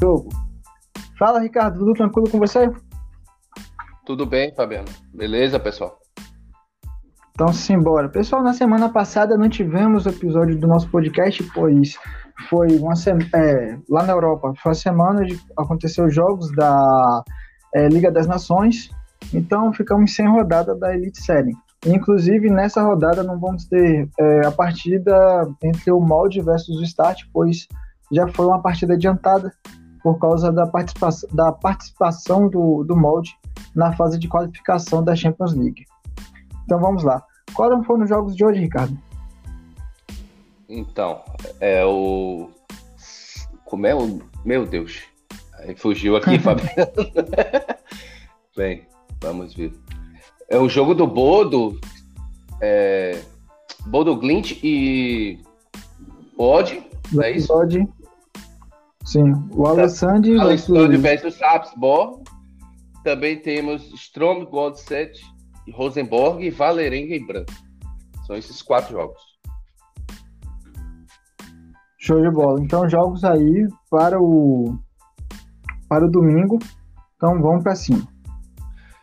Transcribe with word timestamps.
jogo. 0.00 0.28
Fala, 1.18 1.40
Ricardo, 1.40 1.78
tudo 1.78 1.94
tranquilo 1.94 2.30
com 2.30 2.38
você? 2.38 2.70
Tudo 4.06 4.24
bem, 4.24 4.54
Fabiano. 4.54 4.88
Beleza, 5.12 5.58
pessoal? 5.58 5.98
Então, 7.32 7.52
simbora. 7.52 8.08
Pessoal, 8.08 8.42
na 8.42 8.52
semana 8.52 8.88
passada 8.88 9.36
não 9.36 9.48
tivemos 9.48 10.06
o 10.06 10.08
episódio 10.08 10.58
do 10.58 10.66
nosso 10.66 10.90
podcast, 10.90 11.42
pois 11.54 11.96
foi 12.48 12.76
uma 12.78 12.94
é, 13.34 13.78
lá 13.88 14.04
na 14.04 14.12
Europa, 14.12 14.52
foi 14.62 14.72
a 14.72 14.74
semana 14.74 15.24
de 15.24 15.38
aconteceu 15.56 16.06
os 16.06 16.14
jogos 16.14 16.50
da 16.54 17.22
é, 17.74 17.88
Liga 17.88 18.10
das 18.10 18.26
Nações, 18.26 18.90
então 19.34 19.72
ficamos 19.72 20.14
sem 20.14 20.28
rodada 20.28 20.74
da 20.74 20.94
Elite 20.94 21.22
Série. 21.22 21.52
Inclusive, 21.86 22.50
nessa 22.50 22.82
rodada 22.82 23.22
não 23.22 23.38
vamos 23.38 23.66
ter 23.66 24.08
é, 24.18 24.46
a 24.46 24.50
partida 24.50 25.48
entre 25.62 25.92
o 25.92 26.00
molde 26.00 26.40
versus 26.40 26.80
o 26.80 26.84
start, 26.84 27.22
pois 27.32 27.68
já 28.10 28.26
foi 28.28 28.46
uma 28.46 28.60
partida 28.60 28.94
adiantada 28.94 29.52
por 30.08 30.18
causa 30.18 30.50
da 30.50 30.66
participação, 30.66 31.28
da 31.34 31.52
participação 31.52 32.48
do, 32.48 32.82
do 32.82 32.96
molde 32.96 33.36
na 33.74 33.92
fase 33.92 34.18
de 34.18 34.26
qualificação 34.26 35.04
da 35.04 35.14
Champions 35.14 35.52
League. 35.52 35.84
Então 36.64 36.80
vamos 36.80 37.02
lá. 37.02 37.22
Quais 37.52 37.86
foram 37.86 38.04
os 38.04 38.08
jogos 38.08 38.34
de 38.34 38.42
hoje, 38.42 38.60
Ricardo? 38.60 38.96
Então, 40.66 41.20
é 41.60 41.84
o. 41.84 42.48
Como 43.66 43.86
é 43.86 43.94
o. 43.94 44.20
Meu 44.46 44.64
Deus. 44.64 45.02
Aí 45.58 45.76
fugiu 45.76 46.16
aqui, 46.16 46.38
Fabiano. 46.40 46.92
Bem, 48.56 48.86
vamos 49.20 49.54
ver. 49.54 49.74
É 50.48 50.56
o 50.56 50.70
jogo 50.70 50.94
do 50.94 51.06
Bodo. 51.06 51.78
É... 52.62 53.20
Bodo 53.86 54.16
Glint 54.16 54.52
e. 54.62 55.38
Odd. 56.38 56.82
É 57.22 57.30
isso? 57.30 57.52
Odd. 57.52 57.86
Sim. 59.08 59.32
O 59.52 59.66
Alessandro. 59.66 60.38
Alessandro 60.38 61.00
versus 61.00 61.34
Sapsborg. 61.36 62.22
Também 63.02 63.40
temos 63.40 63.90
Strom 63.94 64.44
Godset, 64.44 65.18
Rosenborg 65.72 66.44
e 66.44 66.50
Valerenga 66.50 67.14
em 67.14 67.26
branco. 67.26 67.50
São 68.26 68.36
esses 68.36 68.60
quatro 68.60 68.92
jogos. 68.92 69.18
Show 71.98 72.20
de 72.20 72.30
bola. 72.30 72.60
Então, 72.60 72.86
jogos 72.86 73.24
aí 73.24 73.66
para 73.90 74.20
o 74.20 74.78
para 75.88 76.04
o 76.04 76.10
domingo. 76.10 76.58
Então, 77.16 77.40
vamos 77.40 77.62
para 77.62 77.74
cima. 77.74 78.06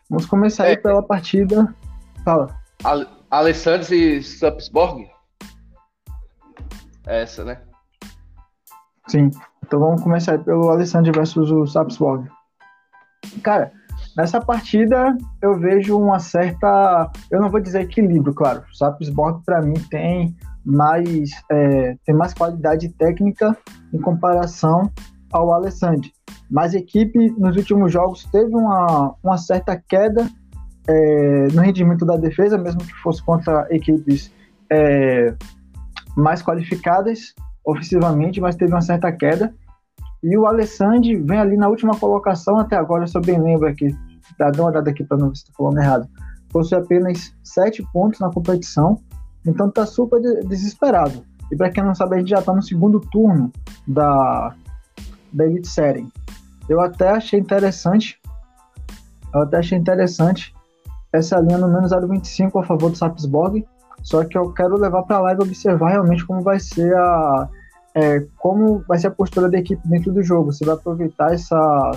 Vamos 0.08 0.28
começar 0.28 0.68
é, 0.68 0.70
aí 0.70 0.78
pela 0.78 1.02
partida. 1.02 1.76
Fala. 2.24 2.56
Ale 2.84 3.08
Alessandro 3.32 3.92
e 3.96 4.22
Sapsborg? 4.22 5.10
Essa, 7.08 7.44
né? 7.44 7.60
Sim. 9.08 9.30
Então 9.66 9.80
vamos 9.80 10.02
começar 10.02 10.38
pelo 10.40 10.70
Alessandro 10.70 11.12
versus 11.12 11.52
o 11.52 11.66
Sapsborg. 11.66 12.30
Cara, 13.42 13.72
nessa 14.16 14.40
partida 14.40 15.18
eu 15.42 15.58
vejo 15.58 15.98
uma 15.98 16.20
certa, 16.20 17.12
eu 17.32 17.42
não 17.42 17.50
vou 17.50 17.60
dizer 17.60 17.82
equilíbrio, 17.82 18.34
claro. 18.34 18.64
O 18.72 18.76
Sapsborg 18.76 19.42
para 19.46 19.62
mim 19.62 19.76
tem 19.90 20.36
mais 20.64 21.32
é, 21.52 21.96
tem 22.06 22.16
mais 22.16 22.34
qualidade 22.34 22.90
técnica 22.90 23.56
em 23.94 24.00
comparação 24.00 24.92
ao 25.32 25.52
Alessandro. 25.52 26.10
Mas 26.50 26.74
a 26.74 26.78
equipe 26.78 27.32
nos 27.38 27.56
últimos 27.56 27.92
jogos 27.92 28.24
teve 28.26 28.56
uma, 28.56 29.16
uma 29.24 29.38
certa 29.38 29.76
queda 29.76 30.28
é, 30.88 31.48
no 31.54 31.62
rendimento 31.62 32.06
da 32.06 32.18
defesa, 32.18 32.58
mesmo 32.58 32.82
que 32.82 32.94
fosse 33.02 33.24
contra 33.24 33.68
equipes 33.72 34.32
é, 34.70 35.34
mais 36.16 36.42
qualificadas 36.42 37.34
ofensivamente, 37.66 38.40
mas 38.40 38.56
teve 38.56 38.74
uma 38.74 38.82
certa 38.82 39.12
queda. 39.12 39.54
E 40.24 40.38
o 40.38 40.46
Alessandro 40.46 41.24
vem 41.26 41.40
ali 41.40 41.58
na 41.58 41.68
última 41.68 41.98
colocação 41.98 42.58
até 42.58 42.76
agora, 42.76 43.06
eu 43.14 43.22
bem 43.22 43.42
lembro 43.42 43.68
aqui, 43.68 43.96
dá 44.38 44.52
uma 44.56 44.70
olhada 44.70 44.90
aqui 44.90 45.04
para 45.04 45.18
não 45.18 45.34
se 45.34 45.44
estou 45.44 45.56
falando 45.56 45.80
errado. 45.80 46.10
Possui 46.50 46.78
apenas 46.78 47.36
sete 47.44 47.84
pontos 47.92 48.20
na 48.20 48.32
competição, 48.32 49.00
então 49.46 49.68
está 49.68 49.86
super 49.86 50.22
desesperado. 50.48 51.24
E 51.52 51.56
para 51.56 51.70
quem 51.70 51.84
não 51.84 51.94
sabe, 51.94 52.16
a 52.16 52.20
gente 52.20 52.30
já 52.30 52.40
está 52.40 52.54
no 52.54 52.62
segundo 52.62 53.00
turno 53.00 53.52
da, 53.88 54.56
da 55.32 55.46
Elite 55.46 55.68
Série. 55.68 56.08
Eu 56.68 56.82
até 56.82 57.10
achei 57.10 57.40
interessante, 57.40 58.20
eu 59.34 59.42
até 59.42 59.58
achei 59.58 59.78
interessante 59.78 60.56
essa 61.14 61.40
linha 61.40 61.58
no 61.58 61.68
menos 61.68 61.92
0,25 61.92 62.62
a 62.62 62.66
favor 62.66 62.90
do 62.90 62.98
Sapsborg, 62.98 63.66
só 64.06 64.24
que 64.24 64.38
eu 64.38 64.54
quero 64.54 64.78
levar 64.78 65.02
para 65.02 65.20
lá 65.20 65.34
e 65.34 65.36
observar 65.36 65.90
realmente 65.90 66.24
como 66.28 66.42
vai 66.42 66.60
ser 66.60 66.96
a 66.96 67.50
é, 67.96 68.20
como 68.38 68.84
vai 68.88 69.00
ser 69.00 69.08
a 69.08 69.12
postura 69.12 69.50
da 69.50 69.58
equipe 69.58 69.82
dentro 69.88 70.14
do 70.14 70.22
jogo. 70.22 70.52
Você 70.52 70.64
vai 70.64 70.76
aproveitar 70.76 71.34
essa 71.34 71.92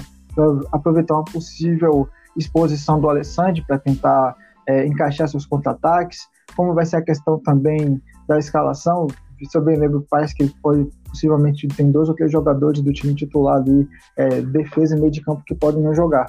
aproveitar 0.72 1.14
uma 1.16 1.24
possível 1.24 2.08
exposição 2.36 2.98
do 2.98 3.10
Alessandro 3.10 3.62
para 3.66 3.78
tentar 3.78 4.34
é, 4.66 4.86
encaixar 4.86 5.28
seus 5.28 5.44
contra-ataques. 5.44 6.20
Como 6.56 6.72
vai 6.72 6.86
ser 6.86 6.96
a 6.96 7.02
questão 7.02 7.38
também 7.40 8.00
da 8.26 8.38
escalação? 8.38 9.08
Se 9.42 9.58
eu 9.58 9.62
bem 9.62 9.76
lembro, 9.76 10.06
parece 10.08 10.34
que 10.34 10.48
foi 10.62 10.88
possivelmente 11.08 11.68
tem 11.68 11.90
dois 11.90 12.08
ou 12.08 12.14
três 12.14 12.32
jogadores 12.32 12.80
do 12.80 12.92
time 12.92 13.14
titular 13.14 13.56
ali, 13.56 13.86
é, 14.16 14.40
defesa 14.40 14.96
e 14.96 15.00
meio 15.00 15.10
de 15.10 15.20
campo 15.20 15.42
que 15.46 15.54
podem 15.54 15.82
não 15.82 15.94
jogar. 15.94 16.26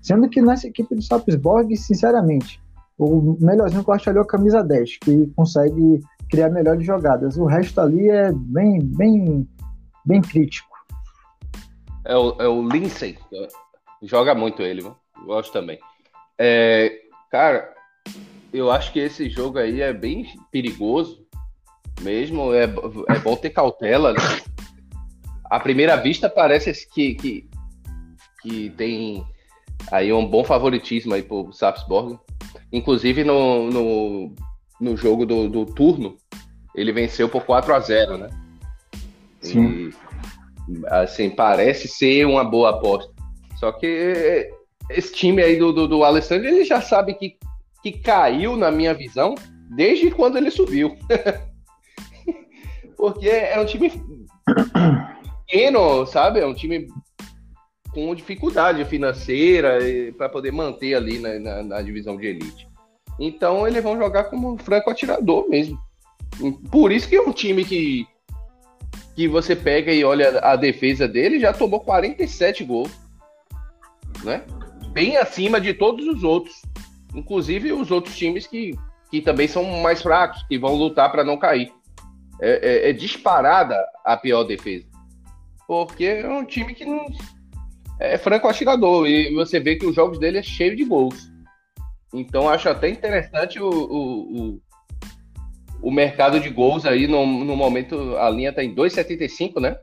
Sendo 0.00 0.28
que 0.28 0.40
nessa 0.40 0.68
equipe 0.68 0.94
do 0.94 1.02
Sapsborg, 1.02 1.76
sinceramente, 1.76 2.60
o 2.98 3.36
melhorzinho 3.40 3.84
que 3.84 3.90
eu 3.90 3.94
acho 3.94 4.08
ali 4.08 4.18
é 4.18 4.22
o 4.22 4.26
camisa 4.26 4.62
10, 4.62 4.98
que 4.98 5.26
consegue 5.36 6.00
criar 6.30 6.50
melhores 6.50 6.84
jogadas. 6.84 7.36
O 7.36 7.44
resto 7.44 7.80
ali 7.80 8.08
é 8.08 8.32
bem, 8.32 8.80
bem, 8.80 9.48
bem 10.04 10.22
crítico. 10.22 10.74
É 12.04 12.16
o, 12.16 12.36
é 12.40 12.48
o 12.48 12.66
Lindsay, 12.66 13.18
joga 14.02 14.34
muito 14.34 14.62
ele, 14.62 14.82
mano. 14.82 14.96
gosto 15.24 15.52
também. 15.52 15.78
É, 16.38 17.00
cara, 17.30 17.74
eu 18.52 18.70
acho 18.70 18.92
que 18.92 19.00
esse 19.00 19.28
jogo 19.28 19.58
aí 19.58 19.80
é 19.80 19.92
bem 19.92 20.26
perigoso 20.50 21.26
mesmo. 22.00 22.54
É, 22.54 22.64
é 22.64 23.18
bom 23.18 23.36
ter 23.36 23.50
cautela. 23.50 24.12
Né? 24.12 24.20
À 25.50 25.60
primeira 25.60 25.96
vista 25.96 26.28
parece 26.28 26.72
que, 26.90 27.14
que, 27.14 27.50
que 28.42 28.70
tem 28.70 29.24
aí 29.90 30.12
um 30.12 30.26
bom 30.26 30.44
favoritismo 30.44 31.14
aí 31.14 31.22
pro 31.22 31.52
Sapsborg. 31.52 32.18
Inclusive 32.72 33.24
no, 33.24 33.70
no, 33.70 34.34
no 34.80 34.96
jogo 34.96 35.24
do, 35.24 35.48
do, 35.48 35.66
turno, 35.66 36.16
ele 36.74 36.92
venceu 36.92 37.28
por 37.28 37.44
4 37.44 37.74
a 37.74 37.80
0 37.80 38.18
né? 38.18 38.30
Sim. 39.40 39.90
E, 40.68 40.86
assim, 40.88 41.30
parece 41.30 41.88
ser 41.88 42.26
uma 42.26 42.44
boa 42.44 42.70
aposta. 42.70 43.12
Só 43.56 43.72
que 43.72 44.50
esse 44.90 45.12
time 45.12 45.42
aí 45.42 45.56
do, 45.56 45.72
do, 45.72 45.88
do 45.88 46.04
Alessandro, 46.04 46.48
ele 46.48 46.64
já 46.64 46.80
sabe 46.80 47.14
que, 47.14 47.36
que 47.82 47.92
caiu, 47.92 48.56
na 48.56 48.70
minha 48.70 48.92
visão, 48.92 49.34
desde 49.70 50.10
quando 50.10 50.36
ele 50.36 50.50
subiu. 50.50 50.96
Porque 52.96 53.28
é 53.28 53.60
um 53.60 53.66
time 53.66 53.90
pequeno, 55.46 56.06
sabe? 56.06 56.40
É 56.40 56.46
um 56.46 56.54
time 56.54 56.86
com 57.96 58.14
dificuldade 58.14 58.84
financeira 58.84 59.78
para 60.18 60.28
poder 60.28 60.52
manter 60.52 60.94
ali 60.94 61.18
na, 61.18 61.38
na, 61.38 61.62
na, 61.62 61.80
divisão 61.80 62.14
de 62.18 62.26
elite. 62.26 62.68
Então 63.18 63.66
eles 63.66 63.82
vão 63.82 63.96
jogar 63.96 64.24
como 64.24 64.58
franco 64.58 64.90
atirador 64.90 65.48
mesmo. 65.48 65.80
Por 66.70 66.92
isso 66.92 67.08
que 67.08 67.16
é 67.16 67.22
um 67.22 67.32
time 67.32 67.64
que, 67.64 68.06
que 69.14 69.26
você 69.26 69.56
pega 69.56 69.90
e 69.90 70.04
olha 70.04 70.40
a 70.40 70.56
defesa 70.56 71.08
dele, 71.08 71.40
já 71.40 71.54
tomou 71.54 71.80
47 71.80 72.64
gols. 72.64 72.90
Né? 74.22 74.42
Bem 74.92 75.16
acima 75.16 75.58
de 75.58 75.72
todos 75.72 76.06
os 76.06 76.22
outros. 76.22 76.60
Inclusive 77.14 77.72
os 77.72 77.90
outros 77.90 78.14
times 78.14 78.46
que, 78.46 78.78
que 79.10 79.22
também 79.22 79.48
são 79.48 79.64
mais 79.80 80.02
fracos, 80.02 80.42
que 80.42 80.58
vão 80.58 80.74
lutar 80.74 81.10
para 81.10 81.24
não 81.24 81.38
cair. 81.38 81.72
É, 82.42 82.88
é, 82.88 82.90
é 82.90 82.92
disparada 82.92 83.74
a 84.04 84.18
pior 84.18 84.44
defesa. 84.44 84.84
Porque 85.66 86.04
é 86.04 86.28
um 86.28 86.44
time 86.44 86.74
que 86.74 86.84
não, 86.84 87.06
é 87.98 88.18
franco 88.18 88.48
atirador 88.48 89.06
e 89.06 89.34
você 89.34 89.58
vê 89.58 89.76
que 89.76 89.86
os 89.86 89.94
jogos 89.94 90.18
dele 90.18 90.38
é 90.38 90.42
cheio 90.42 90.76
de 90.76 90.84
gols. 90.84 91.30
Então 92.12 92.48
acho 92.48 92.68
até 92.68 92.88
interessante 92.88 93.60
o, 93.60 93.68
o, 93.68 94.52
o, 94.54 94.60
o 95.82 95.90
mercado 95.90 96.38
de 96.40 96.48
gols 96.48 96.86
aí. 96.86 97.06
No, 97.06 97.26
no 97.26 97.56
momento 97.56 98.16
a 98.16 98.30
linha 98.30 98.52
tá 98.52 98.62
em 98.62 98.74
2,75, 98.74 99.60
né? 99.60 99.76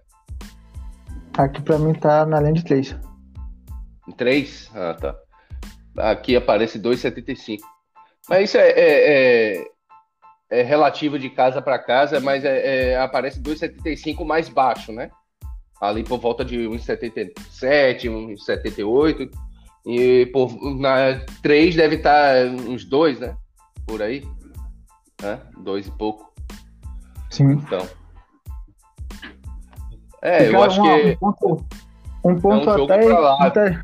Aqui 1.37 1.61
para 1.61 1.79
mim 1.79 1.93
tá 1.93 2.25
na 2.25 2.39
linha 2.39 2.53
de 2.53 2.63
3. 2.63 2.95
Em 4.07 4.11
3? 4.11 4.71
Ah, 4.75 4.93
tá. 4.93 5.15
Aqui 5.97 6.35
aparece 6.35 6.79
2,75. 6.79 7.59
Mas 8.29 8.49
isso 8.49 8.57
é, 8.57 8.69
é, 8.69 9.57
é, 9.59 9.65
é 10.49 10.61
relativo 10.61 11.19
de 11.19 11.29
casa 11.29 11.61
para 11.61 11.79
casa, 11.79 12.19
mas 12.19 12.45
é, 12.45 12.91
é 12.91 12.97
aparece 12.97 13.41
2,75 13.41 14.23
mais 14.25 14.47
baixo, 14.49 14.91
né? 14.91 15.09
Ali 15.89 16.03
por 16.03 16.19
volta 16.19 16.45
de 16.45 16.57
1,77, 16.59 18.03
1,78. 18.03 19.29
E 19.85 20.27
por, 20.27 20.49
na 20.79 21.19
3 21.41 21.75
deve 21.75 21.95
estar 21.95 22.45
uns 22.45 22.85
2, 22.85 23.19
né? 23.19 23.35
Por 23.85 24.01
aí. 24.01 24.25
Né? 25.21 25.39
Dois 25.57 25.87
e 25.87 25.91
pouco. 25.91 26.33
Sim. 27.29 27.51
Então. 27.51 27.85
É, 30.21 30.47
eu 30.47 30.63
acho 30.63 30.81
uma, 30.81 30.99
que. 30.99 31.17
Um 31.21 31.33
ponto, 31.33 31.65
Um 32.23 32.35
ponto 32.39 32.69
é 32.69 32.77
um 32.77 33.41
até, 33.41 33.45
até, 33.45 33.81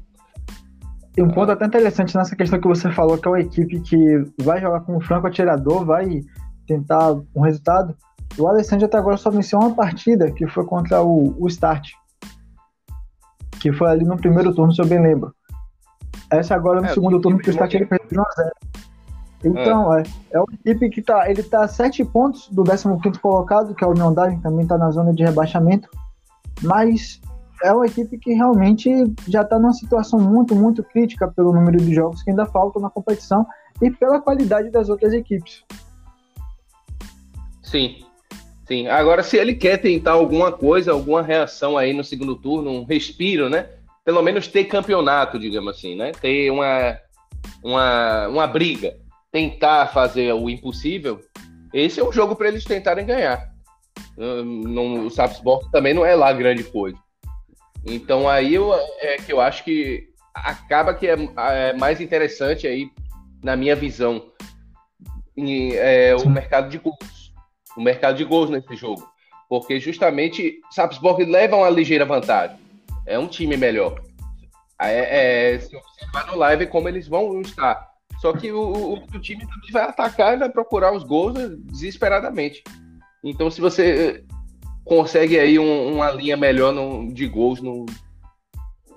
um 1.21 1.29
ponto 1.29 1.51
até 1.51 1.65
interessante 1.65 2.15
nessa 2.15 2.35
questão 2.35 2.61
que 2.61 2.67
você 2.67 2.89
falou, 2.91 3.17
que 3.17 3.27
é 3.27 3.31
uma 3.31 3.41
equipe 3.41 3.81
que 3.81 4.23
vai 4.41 4.61
jogar 4.61 4.79
como 4.81 5.01
franco 5.01 5.27
atirador, 5.27 5.85
vai 5.85 6.21
tentar 6.65 7.11
um 7.35 7.41
resultado. 7.41 7.93
O 8.39 8.47
Alessandro 8.47 8.85
até 8.85 8.97
agora 8.97 9.17
só 9.17 9.29
venceu 9.29 9.59
uma 9.59 9.75
partida, 9.75 10.31
que 10.31 10.47
foi 10.47 10.65
contra 10.65 11.03
o, 11.03 11.35
o 11.37 11.47
Start. 11.47 11.91
Que 13.59 13.73
foi 13.73 13.89
ali 13.89 14.05
no 14.05 14.15
primeiro 14.15 14.53
turno, 14.53 14.73
se 14.73 14.81
eu 14.81 14.87
bem 14.87 15.01
lembro. 15.01 15.33
Essa 16.31 16.55
agora 16.55 16.79
no 16.79 16.87
é, 16.87 16.93
segundo 16.93 17.19
turno, 17.19 17.39
que 17.39 17.49
o 17.49 17.51
Start 17.51 17.73
ele 17.73 17.85
perdeu 17.85 18.07
de 18.07 18.19
1 18.19 18.21
a 18.21 18.31
0. 18.31 18.49
Então, 19.43 19.93
é. 19.93 20.01
é, 20.01 20.05
é 20.31 20.39
uma 20.39 20.53
equipe 20.53 20.89
que 20.89 21.01
tá, 21.01 21.29
ele 21.29 21.43
tá 21.43 21.63
a 21.63 21.67
7 21.67 22.03
pontos 22.05 22.47
do 22.49 22.63
15 22.63 23.19
colocado, 23.19 23.75
que 23.75 23.83
é 23.83 23.87
o 23.87 23.91
União 23.91 24.13
Darwin, 24.13 24.39
também 24.39 24.65
tá 24.65 24.77
na 24.77 24.89
zona 24.91 25.13
de 25.13 25.23
rebaixamento. 25.23 25.89
Mas 26.61 27.21
é 27.63 27.73
uma 27.73 27.85
equipe 27.85 28.17
que 28.17 28.33
realmente 28.33 28.89
já 29.27 29.41
está 29.41 29.59
numa 29.59 29.73
situação 29.73 30.19
muito, 30.19 30.55
muito 30.55 30.83
crítica 30.83 31.27
pelo 31.27 31.53
número 31.53 31.77
de 31.77 31.93
jogos 31.93 32.23
que 32.23 32.29
ainda 32.29 32.45
faltam 32.45 32.81
na 32.81 32.89
competição 32.89 33.45
e 33.81 33.91
pela 33.91 34.21
qualidade 34.21 34.69
das 34.69 34.89
outras 34.89 35.13
equipes. 35.13 35.63
Sim, 37.63 38.03
sim. 38.69 38.87
Agora, 38.87 39.23
se 39.23 39.35
ele 39.35 39.55
quer 39.55 39.77
tentar 39.77 40.11
alguma 40.11 40.51
coisa, 40.51 40.91
alguma 40.91 41.21
reação 41.23 41.77
aí 41.77 41.91
no 41.91 42.03
segundo 42.03 42.35
turno, 42.35 42.71
um 42.71 42.85
respiro, 42.85 43.49
né? 43.49 43.67
Pelo 44.05 44.21
menos 44.21 44.47
ter 44.47 44.65
campeonato, 44.65 45.39
digamos 45.39 45.75
assim, 45.75 45.95
né? 45.95 46.11
Ter 46.11 46.51
uma, 46.51 46.97
uma, 47.63 48.27
uma 48.27 48.47
briga, 48.47 48.95
tentar 49.31 49.87
fazer 49.87 50.31
o 50.33 50.49
impossível. 50.49 51.19
Esse 51.73 51.99
é 51.99 52.03
um 52.03 52.13
jogo 52.13 52.35
para 52.35 52.47
eles 52.47 52.63
tentarem 52.63 53.05
ganhar. 53.05 53.49
Não, 54.15 55.07
o 55.07 55.09
Sapsborg 55.09 55.69
também 55.71 55.93
não 55.93 56.05
é 56.05 56.15
lá 56.15 56.31
grande 56.31 56.63
coisa. 56.63 56.97
Então 57.85 58.29
aí 58.29 58.53
eu, 58.55 58.73
é 58.99 59.17
que 59.17 59.33
eu 59.33 59.41
acho 59.41 59.63
que 59.63 60.09
acaba 60.33 60.93
que 60.93 61.07
é, 61.07 61.15
é 61.37 61.73
mais 61.73 61.99
interessante 61.99 62.67
aí, 62.67 62.89
na 63.43 63.55
minha 63.55 63.75
visão, 63.75 64.31
em, 65.35 65.73
é, 65.73 66.15
o 66.15 66.29
mercado 66.29 66.69
de 66.69 66.77
gols. 66.77 67.18
O 67.75 67.81
mercado 67.81 68.17
de 68.17 68.23
gols 68.23 68.49
nesse 68.49 68.75
jogo. 68.75 69.07
Porque 69.47 69.79
justamente 69.79 70.59
Sapsborg 70.71 71.25
leva 71.25 71.55
uma 71.55 71.69
ligeira 71.69 72.05
vantagem. 72.05 72.57
É 73.05 73.17
um 73.17 73.27
time 73.27 73.57
melhor. 73.57 74.01
É, 74.81 75.53
é, 75.53 75.59
se 75.59 75.75
observar 75.75 76.27
no 76.27 76.37
live 76.37 76.67
como 76.67 76.87
eles 76.87 77.07
vão 77.07 77.41
estar. 77.41 77.89
Só 78.19 78.33
que 78.33 78.51
o, 78.51 78.61
o, 78.61 78.93
o 78.93 79.19
time 79.19 79.45
também 79.45 79.71
vai 79.71 79.83
atacar 79.83 80.35
e 80.35 80.39
vai 80.39 80.49
procurar 80.49 80.93
os 80.93 81.03
gols 81.03 81.33
desesperadamente. 81.65 82.63
Então, 83.23 83.49
se 83.49 83.59
você 83.59 84.23
consegue 84.85 85.39
aí 85.39 85.59
um, 85.59 85.93
uma 85.95 86.11
linha 86.11 86.35
melhor 86.35 86.73
no, 86.73 87.13
de 87.13 87.27
gols 87.27 87.61
no, 87.61 87.85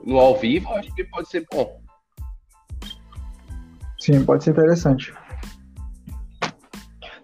no 0.05 0.19
ao 0.19 0.37
vivo, 0.37 0.73
acho 0.75 0.95
que 0.95 1.05
pode 1.05 1.29
ser 1.29 1.47
bom. 1.53 1.81
Sim, 3.99 4.25
pode 4.25 4.43
ser 4.43 4.51
interessante. 4.51 5.13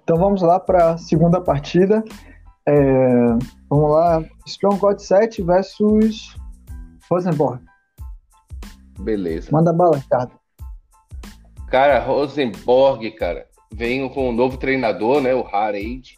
Então 0.08 0.16
vamos 0.16 0.40
lá 0.40 0.58
para 0.58 0.92
a 0.92 0.96
segunda 0.96 1.38
partida. 1.38 2.02
É, 2.66 3.26
vamos 3.68 3.90
lá, 3.90 4.24
Strong 4.46 4.78
God 4.78 4.98
7 4.98 5.42
versus 5.42 6.34
Rosenborg. 7.10 7.60
Beleza. 9.00 9.50
Manda 9.52 9.70
bala, 9.70 9.98
Ricardo. 9.98 10.32
Cara, 11.66 11.98
Rosenborg, 12.00 13.10
cara, 13.10 13.44
vem 13.70 14.08
com 14.08 14.30
um 14.30 14.32
novo 14.32 14.56
treinador, 14.56 15.20
né? 15.20 15.34
O 15.34 15.46
Hareid 15.46 16.16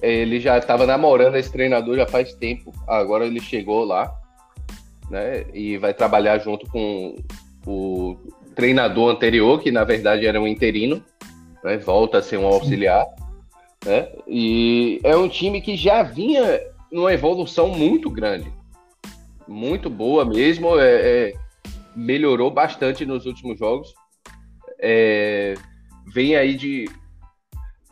ele 0.00 0.38
já 0.38 0.56
estava 0.56 0.86
namorando 0.86 1.34
esse 1.34 1.50
treinador 1.50 1.96
já 1.96 2.06
faz 2.06 2.32
tempo. 2.34 2.72
Agora 2.86 3.26
ele 3.26 3.40
chegou 3.40 3.82
lá, 3.84 4.14
né? 5.10 5.46
E 5.52 5.76
vai 5.78 5.92
trabalhar 5.92 6.38
junto 6.38 6.64
com 6.70 7.16
o 7.66 8.16
treinador 8.54 9.10
anterior, 9.10 9.60
que 9.60 9.72
na 9.72 9.82
verdade 9.82 10.26
era 10.26 10.40
um 10.40 10.46
interino, 10.46 11.02
né? 11.62 11.76
Volta 11.78 12.18
a 12.18 12.22
ser 12.22 12.38
um 12.38 12.46
auxiliar, 12.46 13.06
né? 13.84 14.08
E 14.26 15.00
é 15.04 15.16
um 15.16 15.28
time 15.28 15.60
que 15.60 15.76
já 15.76 16.02
vinha 16.02 16.60
numa 16.90 17.12
evolução 17.12 17.68
muito 17.68 18.10
grande, 18.10 18.52
muito 19.46 19.88
boa 19.88 20.24
mesmo. 20.24 20.78
É, 20.78 21.28
é 21.28 21.32
melhorou 21.94 22.50
bastante 22.50 23.04
nos 23.04 23.26
últimos 23.26 23.58
jogos. 23.58 23.92
É, 24.78 25.54
vem 26.12 26.36
aí 26.36 26.54
de 26.54 26.88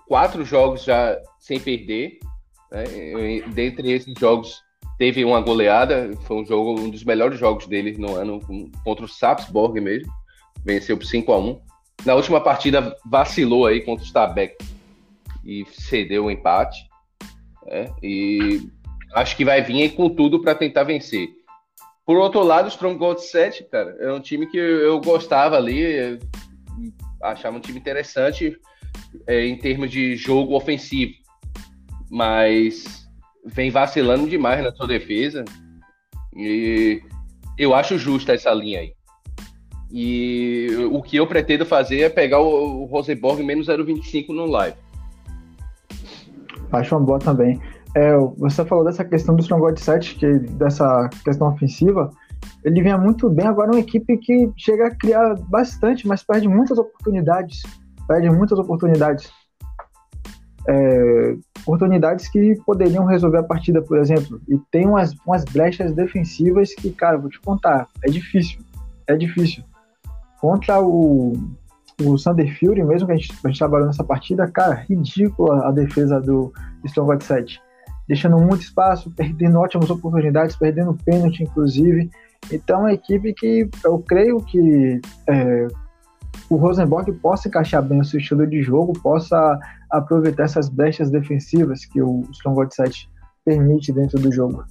quatro 0.07 0.45
jogos 0.45 0.85
já 0.85 1.19
sem 1.39 1.61
perder. 1.61 2.19
Né? 2.71 2.85
Dentre 3.53 3.93
esses 3.93 4.15
jogos, 4.19 4.63
teve 4.99 5.25
uma 5.25 5.41
goleada. 5.41 6.11
Foi 6.23 6.37
um 6.37 6.47
jogo, 6.47 6.81
um 6.81 6.91
dos 6.91 7.05
melhores 7.05 7.39
jogos 7.39 7.67
dele 7.67 7.97
no 7.99 8.15
ano 8.17 8.41
contra 8.85 9.05
o 9.05 9.09
Sapsborg 9.09 9.81
mesmo. 9.81 10.13
Venceu 10.65 10.97
por 10.97 11.07
5 11.07 11.33
a 11.33 11.39
1 11.39 11.61
Na 12.05 12.15
última 12.15 12.41
partida, 12.41 12.97
vacilou 13.05 13.67
aí 13.67 13.81
contra 13.81 14.05
o 14.05 14.07
Stabæk 14.07 14.57
e 15.45 15.65
cedeu 15.71 16.27
o 16.27 16.31
empate. 16.31 16.79
Né? 17.67 17.93
E 18.03 18.69
acho 19.15 19.37
que 19.37 19.45
vai 19.45 19.63
vir 19.63 19.95
com 19.95 20.09
tudo 20.09 20.41
para 20.41 20.55
tentar 20.55 20.85
vencer. 20.85 21.29
Por 22.07 22.17
outro 22.17 22.43
lado, 22.43 22.67
o 22.67 22.69
Strong 22.69 22.97
Gold 22.97 23.23
7, 23.23 23.65
cara, 23.65 23.97
é 24.01 24.11
um 24.13 24.21
time 24.21 24.47
que 24.47 24.57
eu 24.57 25.01
gostava 25.01 25.57
ali, 25.57 26.19
achava 27.23 27.57
um 27.57 27.61
time 27.61 27.79
interessante 27.79 28.57
é, 29.27 29.47
em 29.47 29.57
termos 29.57 29.91
de 29.91 30.17
jogo 30.17 30.55
ofensivo, 30.55 31.13
mas 32.11 33.07
vem 33.45 33.71
vacilando 33.71 34.29
demais 34.29 34.63
na 34.63 34.73
sua 34.73 34.87
defesa. 34.87 35.45
E 36.35 37.03
eu 37.59 37.75
acho 37.75 37.99
justa 37.99 38.33
essa 38.33 38.53
linha 38.53 38.81
aí. 38.81 38.98
E 39.91 40.69
o 40.91 41.03
que 41.03 41.17
eu 41.17 41.27
pretendo 41.27 41.65
fazer 41.65 42.01
é 42.01 42.09
pegar 42.09 42.41
o, 42.41 42.83
o 42.83 42.85
Rosenborg 42.85 43.43
menos 43.43 43.69
0,25 43.69 44.29
no 44.29 44.47
live. 44.47 44.77
Acho 46.73 46.97
uma 46.97 47.05
boa 47.05 47.19
também. 47.19 47.61
É, 47.97 48.15
você 48.37 48.65
falou 48.65 48.85
dessa 48.85 49.05
questão 49.05 49.35
do 49.35 49.41
Stronghold 49.41 49.81
7, 49.81 50.15
que, 50.17 50.39
dessa 50.53 51.09
questão 51.25 51.49
ofensiva. 51.49 52.11
Ele 52.65 52.83
vinha 52.83 52.99
muito 52.99 53.31
bem, 53.31 53.47
agora 53.47 53.71
é 53.71 53.75
uma 53.75 53.81
equipe 53.81 54.17
que 54.19 54.51
chega 54.57 54.89
a 54.89 54.95
criar 54.95 55.35
bastante, 55.49 56.07
mas 56.07 56.23
perde 56.23 56.47
muitas 56.49 56.79
oportunidades 56.79 57.63
perde 58.09 58.31
muitas 58.31 58.59
oportunidades. 58.59 59.31
É, 60.67 61.37
oportunidades 61.61 62.29
que 62.29 62.55
poderiam 62.67 63.05
resolver 63.05 63.39
a 63.39 63.43
partida, 63.43 63.81
por 63.83 63.99
exemplo. 63.99 64.41
E 64.49 64.59
tem 64.71 64.87
umas, 64.87 65.15
umas 65.27 65.45
brechas 65.45 65.95
defensivas 65.95 66.75
que, 66.75 66.91
cara, 66.91 67.19
vou 67.19 67.31
te 67.31 67.41
contar, 67.41 67.87
é 68.03 68.11
difícil. 68.11 68.59
É 69.07 69.15
difícil. 69.15 69.63
Contra 70.41 70.81
o, 70.81 71.33
o 72.03 72.17
Sander 72.17 72.59
Fury, 72.59 72.85
mesmo 72.85 73.07
que 73.07 73.13
a 73.13 73.17
gente, 73.17 73.33
a 73.45 73.49
gente 73.49 73.59
trabalhou 73.59 73.87
nessa 73.87 74.05
partida, 74.05 74.51
cara, 74.51 74.85
ridícula 74.89 75.67
a 75.67 75.73
defesa 75.73 76.21
do 76.21 76.53
Stronghold 76.85 77.25
7. 77.25 77.61
Deixando 78.07 78.39
muito 78.39 78.63
espaço, 78.63 79.11
perdendo 79.11 79.59
ótimas 79.59 79.91
oportunidades, 79.91 80.57
perdendo 80.57 80.97
pênalti, 81.05 81.43
inclusive. 81.43 82.11
Então, 82.51 82.79
é 82.79 82.83
uma 82.83 82.93
equipe 82.93 83.35
que 83.35 83.69
eu 83.85 83.99
creio 83.99 84.41
que 84.41 85.01
é, 85.29 85.67
o 86.49 86.57
Rosenborg 86.57 87.13
possa 87.15 87.49
encaixar 87.49 87.83
bem 87.83 88.01
o 88.01 88.05
seu 88.05 88.19
estilo 88.19 88.47
de 88.47 88.63
jogo, 88.63 88.93
possa 89.01 89.59
aproveitar 89.91 90.45
essas 90.45 90.69
brechas 90.69 91.11
defensivas 91.11 91.85
que 91.85 92.01
o 92.01 92.23
Stronghold 92.31 92.75
7 92.75 93.11
permite 93.45 93.93
dentro 93.93 94.19
do 94.19 94.33
jogo. 94.33 94.65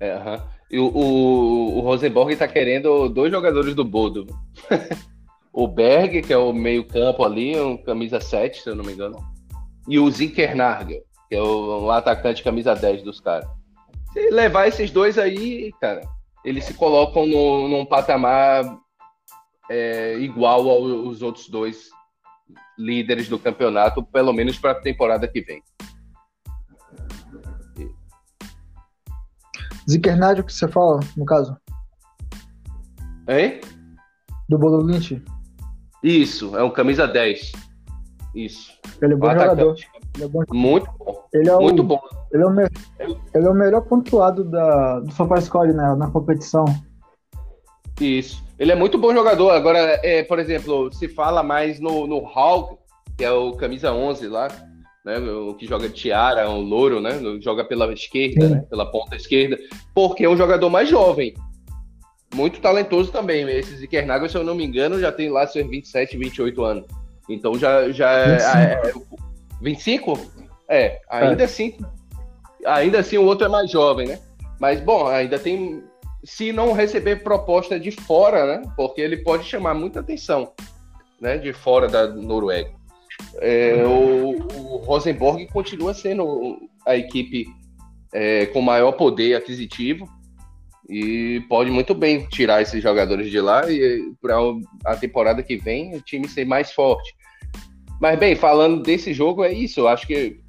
É, 0.00 0.16
uhum. 0.16 0.51
O, 0.72 0.84
o, 0.84 1.78
o 1.78 1.80
Rosenborg 1.80 2.32
está 2.32 2.48
querendo 2.48 3.08
dois 3.08 3.30
jogadores 3.30 3.74
do 3.74 3.84
Bodo. 3.84 4.26
o 5.52 5.68
Berg, 5.68 6.22
que 6.22 6.32
é 6.32 6.38
o 6.38 6.52
meio-campo 6.52 7.24
ali, 7.24 7.58
um 7.60 7.76
camisa 7.76 8.20
7, 8.20 8.62
se 8.62 8.70
eu 8.70 8.74
não 8.74 8.84
me 8.84 8.92
engano. 8.92 9.18
E 9.86 9.98
o 9.98 10.10
Zinkernagel, 10.10 11.02
que 11.28 11.36
é 11.36 11.42
o, 11.42 11.84
um 11.84 11.90
atacante 11.90 12.42
camisa 12.42 12.74
10 12.74 13.02
dos 13.02 13.20
caras. 13.20 13.48
Se 14.12 14.30
levar 14.30 14.66
esses 14.66 14.90
dois 14.90 15.18
aí, 15.18 15.72
cara, 15.80 16.02
eles 16.44 16.64
se 16.64 16.74
colocam 16.74 17.26
no, 17.26 17.68
num 17.68 17.84
patamar 17.84 18.64
é, 19.70 20.16
igual 20.18 20.68
aos 20.68 21.22
outros 21.22 21.48
dois 21.48 21.90
líderes 22.78 23.28
do 23.28 23.38
campeonato, 23.38 24.02
pelo 24.02 24.32
menos 24.32 24.58
para 24.58 24.72
a 24.72 24.80
temporada 24.80 25.28
que 25.28 25.40
vem. 25.40 25.62
Ziquernádio 29.92 30.44
que 30.44 30.52
você 30.52 30.66
fala, 30.68 31.00
no 31.16 31.24
caso? 31.24 31.56
Hein? 33.28 33.60
Do 34.48 34.58
Bolo 34.58 34.82
Lynch? 34.82 35.22
Isso, 36.02 36.56
é 36.56 36.62
um 36.62 36.70
camisa 36.70 37.06
10. 37.06 37.52
Isso. 38.34 38.72
Ele 39.00 39.14
é 39.14 39.16
bom 39.16 39.30
jogador. 39.30 39.76
Ele 40.14 40.24
é 40.24 40.28
bom. 40.28 40.42
Muito 40.50 40.90
bom. 40.98 41.28
Ele 41.32 41.48
é 41.48 41.56
Muito 41.56 41.82
o, 41.82 41.84
bom. 41.84 42.00
Ele 42.32 42.42
é, 42.42 42.46
o 42.46 42.50
me... 42.50 42.66
ele 43.34 43.46
é 43.46 43.48
o 43.48 43.54
melhor 43.54 43.82
pontuado 43.82 44.44
da, 44.44 45.00
do 45.00 45.12
SofaScore 45.12 45.72
né, 45.72 45.94
na 45.96 46.10
competição. 46.10 46.64
Isso. 48.00 48.42
Ele 48.58 48.72
é 48.72 48.74
muito 48.74 48.98
bom 48.98 49.12
jogador. 49.12 49.50
Agora, 49.50 50.00
é, 50.02 50.22
por 50.22 50.38
exemplo, 50.38 50.92
se 50.92 51.08
fala 51.08 51.42
mais 51.42 51.78
no, 51.80 52.06
no 52.06 52.18
Hulk, 52.18 52.78
que 53.16 53.24
é 53.24 53.30
o 53.30 53.52
camisa 53.52 53.92
11 53.92 54.28
lá, 54.28 54.48
né? 55.04 55.18
O 55.18 55.54
que 55.54 55.66
joga 55.66 55.88
de 55.88 55.94
tiara, 55.94 56.48
um 56.48 56.60
louro, 56.60 57.00
né? 57.00 57.20
Joga 57.40 57.64
pela 57.64 57.92
esquerda, 57.92 58.48
né? 58.48 58.64
Pela 58.68 58.90
ponta 58.90 59.16
esquerda, 59.16 59.58
porque 59.94 60.24
é 60.24 60.28
um 60.28 60.36
jogador 60.36 60.70
mais 60.70 60.88
jovem. 60.88 61.34
Muito 62.34 62.60
talentoso 62.60 63.12
também. 63.12 63.48
Esse 63.50 63.76
Zikernaga, 63.76 64.28
se 64.28 64.36
eu 64.36 64.44
não 64.44 64.54
me 64.54 64.64
engano, 64.64 64.98
já 64.98 65.12
tem 65.12 65.28
lá 65.28 65.46
seus 65.46 65.68
27, 65.68 66.16
28 66.16 66.62
anos. 66.62 66.86
Então 67.28 67.58
já, 67.58 67.90
já 67.90 68.24
25? 68.26 68.56
é, 68.56 68.88
é 68.88 68.92
25? 69.60 70.32
É, 70.68 71.00
ainda 71.10 71.42
é. 71.42 71.44
assim. 71.44 71.76
Ainda 72.64 73.00
assim 73.00 73.18
o 73.18 73.24
outro 73.24 73.46
é 73.46 73.48
mais 73.48 73.70
jovem, 73.70 74.08
né? 74.08 74.18
Mas 74.60 74.80
bom, 74.80 75.06
ainda 75.06 75.38
tem. 75.38 75.82
Se 76.24 76.52
não 76.52 76.72
receber 76.72 77.24
proposta 77.24 77.78
de 77.78 77.90
fora, 77.90 78.46
né? 78.46 78.72
Porque 78.76 79.00
ele 79.00 79.18
pode 79.18 79.44
chamar 79.44 79.74
muita 79.74 80.00
atenção, 80.00 80.52
né? 81.20 81.36
De 81.36 81.52
fora 81.52 81.88
da 81.88 82.06
Noruega. 82.06 82.70
É, 83.40 83.84
o, 83.84 84.36
o, 84.54 84.76
Rosenborg 84.78 85.46
continua 85.48 85.94
sendo 85.94 86.58
a 86.86 86.96
equipe 86.96 87.46
é, 88.12 88.46
com 88.46 88.60
maior 88.60 88.92
poder 88.92 89.34
aquisitivo 89.34 90.08
e 90.88 91.40
pode 91.48 91.70
muito 91.70 91.94
bem 91.94 92.26
tirar 92.28 92.60
esses 92.60 92.82
jogadores 92.82 93.30
de 93.30 93.40
lá 93.40 93.70
e 93.70 94.12
para 94.20 94.36
a 94.84 94.96
temporada 94.96 95.42
que 95.42 95.56
vem 95.56 95.94
o 95.96 96.00
time 96.00 96.28
ser 96.28 96.44
mais 96.44 96.72
forte. 96.72 97.14
Mas 98.00 98.18
bem, 98.18 98.34
falando 98.34 98.82
desse 98.82 99.12
jogo 99.12 99.44
é 99.44 99.52
isso. 99.52 99.80
Eu 99.80 99.88
acho 99.88 100.06
que 100.06 100.40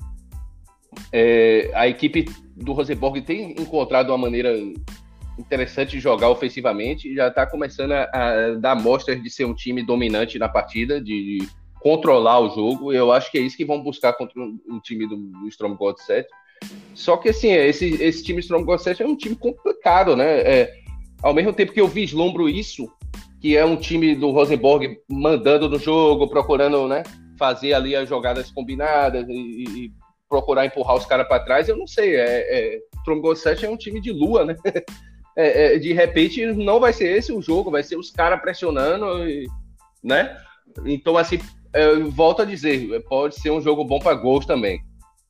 é, 1.11 1.71
a 1.73 1.87
equipe 1.87 2.25
do 2.55 2.73
Rosenborg 2.73 3.21
tem 3.21 3.51
encontrado 3.51 4.09
uma 4.09 4.17
maneira 4.17 4.57
interessante 5.37 5.91
de 5.91 5.99
jogar 5.99 6.29
ofensivamente 6.29 7.09
e 7.09 7.15
já 7.15 7.27
está 7.27 7.45
começando 7.45 7.91
a, 7.93 8.09
a, 8.13 8.55
dar 8.55 8.75
mostras 8.75 9.21
de 9.21 9.29
ser 9.29 9.45
um 9.45 9.53
time 9.53 9.83
dominante 9.83 10.37
na 10.37 10.47
partida, 10.47 11.01
de, 11.01 11.39
de 11.39 11.47
controlar 11.83 12.39
o 12.39 12.49
jogo. 12.49 12.93
Eu 12.93 13.11
acho 13.11 13.29
que 13.29 13.37
é 13.37 13.41
isso 13.41 13.57
que 13.57 13.65
vão 13.65 13.83
buscar 13.83 14.13
contra 14.13 14.41
um, 14.41 14.79
time 14.81 15.05
do, 15.05 15.17
do 15.17 15.47
Storm 15.49 15.75
God 15.75 15.97
7. 15.97 16.25
Só 16.95 17.17
que 17.17 17.29
assim, 17.29 17.51
esse, 17.51 18.01
esse 18.01 18.23
time 18.23 18.39
Storm 18.39 18.63
God 18.63 18.79
7 18.79 19.03
é 19.03 19.05
um 19.05 19.17
time 19.17 19.35
complicado, 19.35 20.15
né? 20.15 20.39
É, 20.39 20.73
ao 21.21 21.33
mesmo 21.33 21.51
tempo 21.51 21.73
que 21.73 21.81
eu 21.81 21.87
vislumbro 21.87 22.47
isso, 22.47 22.89
que 23.41 23.57
é 23.57 23.65
um 23.65 23.75
time 23.75 24.15
do 24.15 24.31
Rosenborg 24.31 24.97
mandando 25.09 25.67
no 25.67 25.77
jogo, 25.77 26.29
procurando 26.29 26.87
né, 26.87 27.03
fazer 27.37 27.73
ali 27.73 27.93
as 27.93 28.07
jogadas 28.07 28.49
combinadas 28.49 29.25
e, 29.27 29.63
e 29.63 29.91
procurar 30.29 30.65
empurrar 30.65 30.95
os 30.95 31.05
caras 31.05 31.27
para 31.27 31.43
trás, 31.43 31.67
eu 31.67 31.75
não 31.75 31.85
sei. 31.85 32.15
É, 32.15 32.75
é, 32.75 32.79
Storm 32.99 33.19
God 33.19 33.35
7 33.35 33.65
é 33.65 33.69
um 33.69 33.77
time 33.77 33.99
de 33.99 34.11
lua, 34.11 34.45
né? 34.45 34.55
É, 35.35 35.73
é, 35.73 35.79
de 35.79 35.91
repente 35.93 36.45
não 36.45 36.79
vai 36.79 36.93
ser 36.93 37.07
esse 37.17 37.33
o 37.33 37.41
jogo, 37.41 37.71
vai 37.71 37.81
ser 37.81 37.95
os 37.95 38.11
caras 38.11 38.39
pressionando, 38.39 39.27
e, 39.27 39.47
né? 40.03 40.37
Então, 40.85 41.17
assim, 41.17 41.39
eu 41.73 42.11
volto 42.11 42.41
a 42.41 42.45
dizer, 42.45 43.03
pode 43.09 43.35
ser 43.35 43.51
um 43.51 43.61
jogo 43.61 43.83
bom 43.83 43.99
para 43.99 44.15
gols 44.15 44.45
também, 44.45 44.79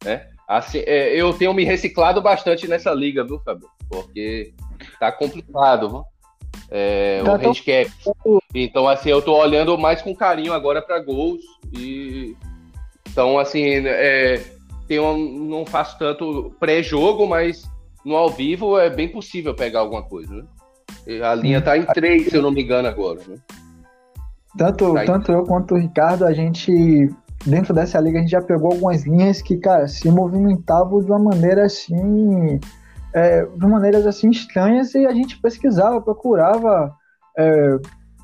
né? 0.03 0.27
Assim, 0.47 0.79
é, 0.85 1.15
eu 1.15 1.33
tenho 1.33 1.53
me 1.53 1.63
reciclado 1.63 2.21
bastante 2.21 2.67
nessa 2.67 2.93
liga, 2.93 3.23
viu, 3.23 3.39
Fábio? 3.39 3.67
Porque 3.89 4.53
tá 4.99 5.11
complicado, 5.11 5.89
viu? 5.89 6.03
É, 6.69 7.21
tá 7.23 7.31
o 7.31 7.35
handicap. 7.35 7.91
Então, 8.53 8.87
assim, 8.87 9.09
eu 9.09 9.21
tô 9.21 9.35
olhando 9.35 9.77
mais 9.77 10.01
com 10.01 10.15
carinho 10.15 10.53
agora 10.53 10.81
para 10.81 10.99
gols 10.99 11.41
e 11.73 12.35
então, 13.13 13.37
assim, 13.37 13.63
é, 13.85 14.41
um, 14.99 15.47
não 15.47 15.65
faço 15.67 15.99
tanto 15.99 16.55
pré-jogo, 16.59 17.27
mas 17.27 17.63
no 18.03 18.15
ao 18.15 18.29
vivo 18.29 18.77
é 18.77 18.89
bem 18.89 19.07
possível 19.07 19.53
pegar 19.53 19.81
alguma 19.81 20.01
coisa, 20.01 20.33
né? 20.33 20.43
A 21.23 21.35
linha 21.35 21.61
tá 21.61 21.77
em 21.77 21.85
três, 21.85 22.29
se 22.29 22.35
eu 22.35 22.41
não 22.41 22.49
me 22.49 22.63
engano 22.63 22.87
agora, 22.87 23.19
né? 23.27 23.35
Tanto, 24.57 24.93
tanto 25.05 25.31
eu 25.31 25.43
quanto 25.43 25.75
o 25.75 25.77
Ricardo, 25.77 26.25
a 26.25 26.33
gente, 26.33 27.09
dentro 27.45 27.73
dessa 27.73 27.99
liga, 27.99 28.19
a 28.19 28.21
gente 28.21 28.31
já 28.31 28.41
pegou 28.41 28.71
algumas 28.71 29.03
linhas 29.05 29.41
que, 29.41 29.57
cara, 29.57 29.87
se 29.87 30.09
movimentavam 30.09 31.01
de 31.01 31.11
uma 31.11 31.19
maneira 31.19 31.65
assim. 31.65 32.59
É, 33.15 33.45
de 33.45 33.67
maneiras 33.67 34.07
assim 34.07 34.31
estranhas 34.31 34.95
e 34.95 35.05
a 35.05 35.11
gente 35.11 35.39
pesquisava, 35.39 36.01
procurava 36.01 36.91
é, 37.37 37.77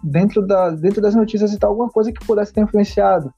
dentro, 0.04 0.46
da, 0.46 0.72
dentro 0.72 1.00
das 1.00 1.14
notícias 1.14 1.54
e 1.54 1.60
tal, 1.60 1.70
alguma 1.70 1.90
coisa 1.90 2.12
que 2.12 2.26
pudesse 2.26 2.52
ter 2.52 2.62
influenciado. 2.62 3.32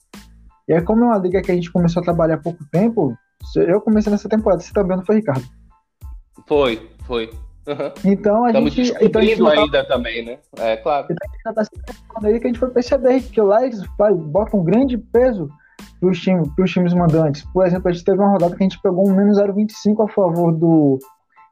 E 0.65 0.73
aí, 0.73 0.81
como 0.81 1.03
é 1.03 1.07
uma 1.07 1.17
liga 1.17 1.41
que 1.41 1.51
a 1.51 1.55
gente 1.55 1.69
começou 1.69 1.99
a 1.99 2.03
trabalhar 2.05 2.35
há 2.35 2.41
pouco 2.41 2.63
tempo, 2.71 3.13
eu 3.55 3.81
comecei 3.81 4.09
nessa 4.09 4.29
temporada, 4.29 4.61
você 4.61 4.71
também 4.71 4.95
não 4.95 5.03
foi, 5.03 5.17
Ricardo? 5.17 5.43
Foi, 6.47 6.89
foi. 7.05 7.29
Uhum. 7.67 8.11
Então 8.11 8.45
a 8.45 8.47
Estamos 8.47 8.73
gente. 8.73 8.93
Então 9.01 9.21
a 9.21 9.25
gente 9.25 9.47
ainda 9.47 9.85
também, 9.85 10.25
né? 10.25 10.39
É 10.57 10.77
claro. 10.77 11.07
Então 11.09 11.53
a 11.55 11.63
gente 11.63 11.81
tá 11.85 12.27
aí 12.27 12.39
que 12.39 12.47
a 12.47 12.49
gente 12.49 12.59
foi 12.59 12.69
perceber 12.69 13.21
que 13.21 13.41
lá 13.41 13.65
eles 13.65 13.83
botam 13.97 14.59
um 14.59 14.63
grande 14.63 14.97
peso 14.97 15.49
para 15.99 16.11
times, 16.11 16.49
pros 16.55 16.71
times 16.71 16.93
mandantes. 16.93 17.45
Por 17.53 17.65
exemplo, 17.65 17.89
a 17.89 17.91
gente 17.91 18.03
teve 18.03 18.19
uma 18.19 18.31
rodada 18.31 18.55
que 18.55 18.63
a 18.63 18.67
gente 18.67 18.81
pegou 18.81 19.07
um 19.07 19.13
menos 19.13 19.37
0,25 19.37 20.05
a 20.05 20.11
favor 20.11 20.51
do, 20.51 20.97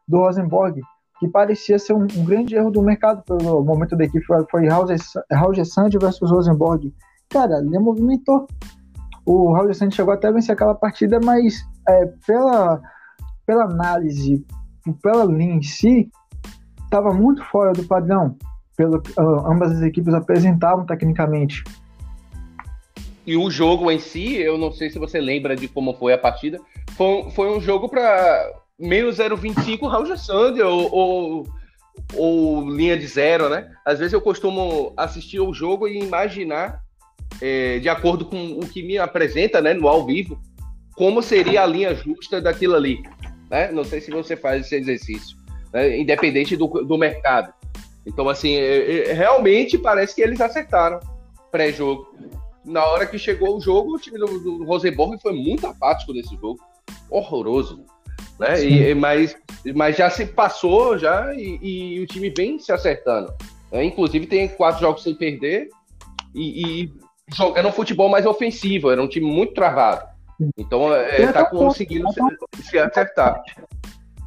do 0.08 0.18
Rosenborg, 0.18 0.82
que 1.20 1.28
parecia 1.28 1.78
ser 1.78 1.94
um, 1.94 2.08
um, 2.16 2.26
grande 2.26 2.56
erro 2.56 2.72
do 2.72 2.82
mercado 2.82 3.24
pelo 3.24 3.64
momento 3.64 3.96
da 3.96 4.06
equipe. 4.06 4.26
Foi 4.50 4.68
Raul 4.68 5.66
Sand 5.66 5.90
versus 6.02 6.32
Rosenborg. 6.32 6.92
Cara, 7.30 7.60
ele 7.60 7.78
movimentou. 7.78 8.48
O 9.26 9.54
Raul 9.54 9.74
Sand 9.74 9.92
chegou 9.92 10.14
até 10.14 10.28
a 10.28 10.32
vencer 10.32 10.54
aquela 10.54 10.74
partida, 10.74 11.20
mas 11.24 11.64
é, 11.88 12.08
pela, 12.26 12.82
pela 13.46 13.66
análise 13.66 14.44
pela 15.02 15.26
linha 15.26 15.56
em 15.56 15.62
si, 15.62 16.10
estava 16.84 17.14
muito 17.14 17.44
fora 17.46 17.72
do 17.72 17.84
padrão, 17.84 18.36
pelo 18.76 18.98
uh, 18.98 19.52
ambas 19.52 19.72
as 19.72 19.82
equipes 19.82 20.14
apresentavam 20.14 20.86
tecnicamente. 20.86 21.64
E 23.26 23.38
o 23.38 23.52
jogo 23.52 23.92
em 23.92 24.00
si, 24.00 24.38
eu 24.38 24.58
não 24.58 24.72
sei 24.72 24.90
se 24.90 24.98
você 24.98 25.22
lembra 25.22 25.56
de 25.56 25.68
como 25.68 25.94
foi 25.94 26.14
a 26.14 26.18
partida, 26.18 26.60
foi, 26.98 27.30
foi 27.32 27.56
um 27.56 27.62
jogo 27.62 27.88
para 27.88 28.52
menos 28.80 29.18
0,25 29.18 29.88
Raul 29.88 30.18
Sander 30.18 30.66
ou, 30.66 30.92
ou, 30.92 31.48
ou, 32.16 32.70
linha 32.72 32.98
de 32.98 33.06
zero, 33.06 33.50
né? 33.50 33.70
Às 33.86 34.00
vezes 34.00 34.14
eu 34.14 34.22
costumo 34.22 34.94
assistir 34.98 35.40
o 35.40 35.54
jogo 35.54 35.88
e 35.88 36.00
imaginar, 36.00 36.82
é, 37.40 37.78
de 37.78 37.88
acordo 37.88 38.26
com 38.26 38.54
o 38.54 38.62
que 38.62 38.82
me 38.82 38.98
apresenta 38.98 39.62
né, 39.62 39.76
no 39.76 39.88
ao 39.88 40.06
vivo, 40.06 40.40
como 40.96 41.22
seria 41.22 41.62
a 41.62 41.68
linha 41.68 41.94
justa 41.94 42.42
daquilo 42.42 42.76
ali 42.76 43.00
né? 43.50 43.72
Não 43.72 43.84
sei 43.84 44.02
se 44.02 44.12
você 44.12 44.36
faz 44.36 44.66
esse 44.66 44.76
exercício, 44.76 45.38
né? 45.74 45.98
independente 45.98 46.56
do, 46.56 46.68
do 46.68 46.98
mercado. 46.98 47.54
Então, 48.06 48.30
assim, 48.30 48.56
é, 48.56 49.10
é, 49.10 49.14
realmente 49.14 49.78
parece 49.78 50.16
que 50.16 50.22
eles 50.22 50.40
acertaram 50.42 51.00
pré-jogo. 51.52 52.08
Na 52.66 52.86
hora 52.86 53.06
que 53.06 53.18
chegou 53.18 53.58
o 53.58 53.62
jogo, 53.62 53.96
o 53.96 54.00
time 54.00 54.18
do, 54.18 54.40
do 54.40 54.64
Rosenborg 54.66 55.22
foi 55.22 55.34
muito 55.34 55.68
apático 55.68 56.14
nesse 56.14 56.36
jogo. 56.36 56.60
Horroroso. 57.10 57.84
Né? 58.40 58.64
E, 58.64 58.96
mas, 58.96 59.36
mas 59.76 59.98
já 59.98 60.10
se 60.10 60.26
passou 60.26 60.98
já 60.98 61.34
e, 61.34 61.60
e 61.62 62.00
o 62.00 62.08
time 62.08 62.30
vem 62.30 62.58
se 62.58 62.72
acertando. 62.72 63.34
Né? 63.72 63.84
Inclusive 63.84 64.28
tem 64.28 64.48
quatro 64.48 64.82
jogos 64.82 65.04
sem 65.04 65.14
perder 65.14 65.70
e, 66.34 66.84
e 66.84 66.94
jogando 67.36 67.68
um 67.68 67.74
futebol 67.74 68.10
mais 68.10 68.26
ofensivo. 68.26 68.90
Era 68.90 69.02
um 69.02 69.08
time 69.08 69.26
muito 69.26 69.54
travado. 69.54 70.08
Então, 70.58 70.94
é, 70.94 71.32
tá 71.32 71.46
conseguindo 71.46 72.08
se, 72.14 72.22
se, 72.64 72.80
acertar. 72.80 73.42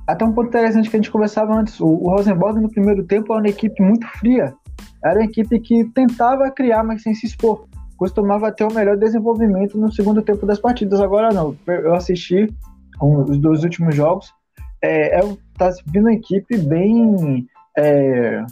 Até 0.07 0.25
um 0.25 0.33
ponto 0.33 0.49
interessante 0.49 0.90
que 0.90 0.97
a 0.97 0.99
gente 0.99 1.11
conversava 1.11 1.54
antes, 1.54 1.81
o, 1.81 1.87
o 1.87 2.11
Rosenborg 2.11 2.61
no 2.61 2.71
primeiro 2.71 3.04
tempo 3.04 3.33
era 3.33 3.42
uma 3.42 3.49
equipe 3.49 3.83
muito 3.83 4.07
fria. 4.19 4.54
Era 5.02 5.21
uma 5.21 5.25
equipe 5.25 5.59
que 5.61 5.85
tentava 5.90 6.50
criar, 6.50 6.85
mas 6.85 7.02
sem 7.02 7.14
se 7.14 7.26
expor. 7.26 7.66
Costumava 7.97 8.52
ter 8.52 8.64
o 8.64 8.73
melhor 8.73 8.97
desenvolvimento 8.97 9.78
no 9.78 9.92
segundo 9.92 10.23
tempo 10.23 10.45
das 10.45 10.59
partidas. 10.59 11.00
Agora 11.00 11.33
não. 11.33 11.57
Eu 11.66 11.95
assisti 11.95 12.52
um, 13.00 13.23
os 13.23 13.38
dois 13.38 13.62
últimos 13.62 13.95
jogos. 13.95 14.33
É, 14.83 15.21
é, 15.21 15.37
tá 15.57 15.71
vindo 15.87 16.04
uma 16.04 16.12
equipe 16.12 16.59
bem. 16.59 17.47
É, 17.78 18.45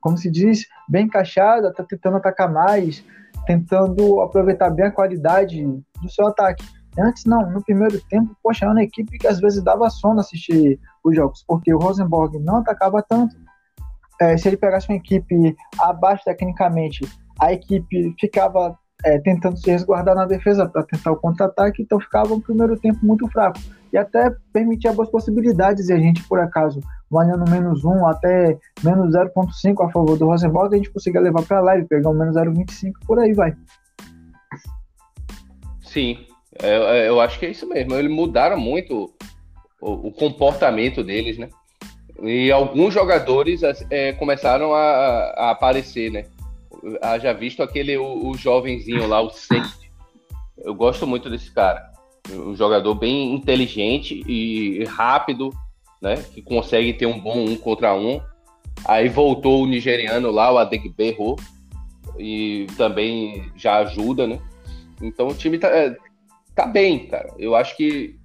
como 0.00 0.16
se 0.16 0.30
diz? 0.30 0.66
Bem 0.88 1.06
encaixada, 1.06 1.72
tá 1.72 1.84
tentando 1.84 2.16
atacar 2.16 2.50
mais, 2.50 3.04
tentando 3.46 4.20
aproveitar 4.20 4.70
bem 4.70 4.86
a 4.86 4.90
qualidade 4.90 5.64
do 5.64 6.08
seu 6.08 6.26
ataque. 6.26 6.64
Antes, 6.98 7.24
não, 7.24 7.50
no 7.50 7.62
primeiro 7.62 8.00
tempo, 8.08 8.34
poxa, 8.42 8.64
era 8.64 8.72
uma 8.72 8.82
equipe 8.82 9.18
que 9.18 9.26
às 9.26 9.38
vezes 9.38 9.62
dava 9.62 9.88
sono 9.90 10.20
assistir 10.20 10.78
os 11.04 11.14
jogos, 11.14 11.44
porque 11.46 11.72
o 11.72 11.78
Rosenborg 11.78 12.38
não 12.38 12.56
atacava 12.56 13.02
tanto. 13.02 13.36
É, 14.20 14.36
se 14.36 14.48
ele 14.48 14.56
pegasse 14.56 14.88
uma 14.88 14.96
equipe 14.96 15.54
abaixo 15.78 16.24
tecnicamente, 16.24 17.06
a 17.38 17.52
equipe 17.52 18.14
ficava 18.18 18.78
é, 19.04 19.18
tentando 19.18 19.58
se 19.58 19.70
resguardar 19.70 20.14
na 20.14 20.24
defesa 20.24 20.66
para 20.66 20.82
tentar 20.82 21.12
o 21.12 21.16
contra-ataque, 21.16 21.82
então 21.82 22.00
ficava 22.00 22.32
um 22.32 22.40
primeiro 22.40 22.78
tempo 22.78 22.98
muito 23.02 23.28
fraco. 23.28 23.58
E 23.92 23.98
até 23.98 24.34
permitia 24.52 24.92
boas 24.92 25.10
possibilidades, 25.10 25.88
e 25.88 25.92
a 25.92 25.98
gente, 25.98 26.22
por 26.24 26.40
acaso, 26.40 26.80
valendo 27.10 27.48
menos 27.50 27.84
1 27.84 28.06
até 28.06 28.58
menos 28.82 29.14
0,5 29.14 29.86
a 29.86 29.90
favor 29.90 30.18
do 30.18 30.26
Rosenborg, 30.26 30.74
a 30.74 30.78
gente 30.78 30.90
conseguia 30.90 31.20
levar 31.20 31.42
para 31.42 31.60
lá 31.60 31.78
e 31.78 31.84
pegar 31.84 32.10
um 32.10 32.14
menos 32.14 32.34
0,25, 32.36 32.92
por 33.06 33.18
aí 33.18 33.32
vai. 33.32 33.54
Sim, 35.82 36.26
é, 36.62 36.98
é, 36.98 37.08
eu 37.08 37.20
acho 37.20 37.38
que 37.38 37.46
é 37.46 37.50
isso 37.50 37.68
mesmo. 37.68 37.94
Eles 37.94 38.10
mudaram 38.10 38.58
muito 38.58 39.12
o, 39.80 40.08
o 40.08 40.12
comportamento 40.12 41.02
deles, 41.02 41.38
né? 41.38 41.48
E 42.22 42.50
alguns 42.50 42.94
jogadores 42.94 43.60
é, 43.90 44.12
começaram 44.12 44.74
a, 44.74 44.80
a, 45.36 45.50
aparecer, 45.50 46.10
né? 46.10 46.24
Já 47.20 47.32
visto 47.32 47.62
aquele 47.62 47.96
o, 47.96 48.30
o 48.30 48.36
jovenzinho 48.36 49.06
lá, 49.06 49.20
o 49.20 49.30
Saint. 49.30 49.66
Eu 50.58 50.74
gosto 50.74 51.06
muito 51.06 51.28
desse 51.28 51.52
cara. 51.52 51.92
um 52.32 52.56
jogador 52.56 52.94
bem 52.94 53.34
inteligente 53.34 54.24
e 54.26 54.84
rápido, 54.84 55.50
né? 56.00 56.24
Que 56.32 56.40
consegue 56.40 56.92
ter 56.94 57.06
um 57.06 57.20
bom 57.20 57.38
um 57.44 57.56
contra 57.56 57.94
um. 57.94 58.20
Aí 58.84 59.08
voltou 59.08 59.62
o 59.62 59.66
nigeriano 59.66 60.30
lá, 60.30 60.52
o 60.52 60.58
Adegberro, 60.58 61.36
e 62.18 62.66
também 62.76 63.50
já 63.56 63.78
ajuda, 63.78 64.26
né? 64.26 64.38
Então 65.02 65.28
o 65.28 65.34
time 65.34 65.58
tá, 65.58 65.68
é, 65.68 65.94
tá 66.56 66.66
bem, 66.66 67.06
cara. 67.06 67.32
Eu 67.38 67.54
acho 67.54 67.76
que, 67.76 68.18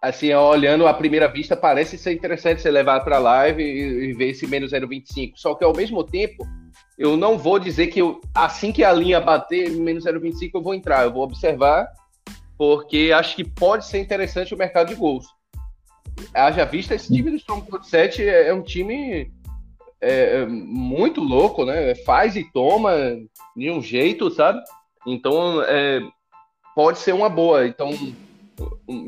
assim, 0.00 0.32
olhando 0.34 0.86
à 0.86 0.92
primeira 0.92 1.26
vista, 1.26 1.56
parece 1.56 1.96
ser 1.96 2.12
interessante 2.12 2.60
você 2.60 2.70
levar 2.70 3.00
para 3.00 3.18
live 3.18 3.62
e, 3.62 4.10
e, 4.10 4.12
ver 4.12 4.28
esse 4.28 4.46
menos 4.46 4.72
0,25. 4.72 5.32
Só 5.34 5.54
que 5.54 5.64
ao 5.64 5.74
mesmo 5.74 6.04
tempo, 6.04 6.46
eu 6.98 7.16
não 7.16 7.38
vou 7.38 7.58
dizer 7.58 7.88
que 7.88 8.00
eu, 8.00 8.20
assim 8.34 8.70
que 8.70 8.84
a 8.84 8.92
linha 8.92 9.20
bater 9.20 9.70
menos 9.70 10.04
0,25 10.04 10.50
eu 10.54 10.62
vou 10.62 10.74
entrar. 10.74 11.04
Eu 11.04 11.12
vou 11.12 11.22
observar, 11.22 11.88
porque 12.58 13.10
acho 13.12 13.34
que 13.34 13.42
pode 13.42 13.86
ser 13.86 13.98
interessante 13.98 14.54
o 14.54 14.58
mercado 14.58 14.88
de 14.88 14.94
gols. 14.94 15.26
Haja 16.34 16.64
vista, 16.64 16.94
esse 16.94 17.12
time 17.12 17.30
do 17.30 17.36
Storm 17.36 17.62
7 17.82 18.22
é, 18.22 18.48
é 18.48 18.54
um 18.54 18.62
time 18.62 19.32
é, 20.00 20.40
é, 20.40 20.46
muito 20.46 21.22
louco, 21.22 21.64
né? 21.64 21.94
Faz 21.94 22.36
e 22.36 22.44
toma 22.52 22.92
de 23.56 23.70
um 23.70 23.80
jeito, 23.80 24.30
sabe? 24.30 24.60
Então, 25.06 25.62
é, 25.62 26.00
pode 26.78 27.00
ser 27.00 27.12
uma 27.12 27.28
boa. 27.28 27.66
Então, 27.66 27.90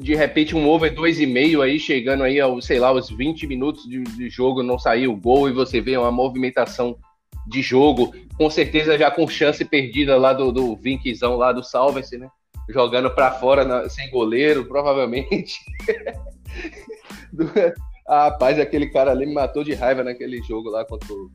de 0.01 0.17
repente, 0.17 0.57
um 0.57 0.69
over 0.69 0.93
2,5 0.93 1.63
aí, 1.63 1.79
chegando 1.79 2.25
aí, 2.25 2.41
ao, 2.41 2.61
sei 2.61 2.81
lá, 2.81 2.89
aos 2.89 3.09
20 3.09 3.47
minutos 3.47 3.89
de, 3.89 4.03
de 4.03 4.29
jogo, 4.29 4.61
não 4.61 4.77
sair 4.77 5.07
o 5.07 5.15
gol 5.15 5.49
e 5.49 5.53
você 5.53 5.81
vê 5.81 5.97
uma 5.97 6.11
movimentação 6.11 6.99
de 7.47 7.63
jogo, 7.63 8.13
com 8.37 8.51
certeza 8.51 8.99
já 8.99 9.09
com 9.09 9.29
chance 9.29 9.65
perdida 9.65 10.17
lá 10.17 10.33
do, 10.33 10.51
do 10.51 10.75
Vinkzão, 10.75 11.37
lá 11.37 11.53
do 11.53 11.63
Salvence, 11.63 12.19
né? 12.19 12.29
Jogando 12.69 13.09
para 13.15 13.31
fora 13.31 13.65
na, 13.65 13.89
sem 13.89 14.11
goleiro, 14.11 14.65
provavelmente. 14.65 15.55
Ah, 18.09 18.25
rapaz, 18.25 18.59
aquele 18.59 18.89
cara 18.89 19.13
ali 19.13 19.25
me 19.25 19.33
matou 19.33 19.63
de 19.63 19.73
raiva 19.73 20.03
naquele 20.03 20.43
jogo 20.43 20.69
lá 20.69 20.85
contra 20.85 21.15
o, 21.15 21.31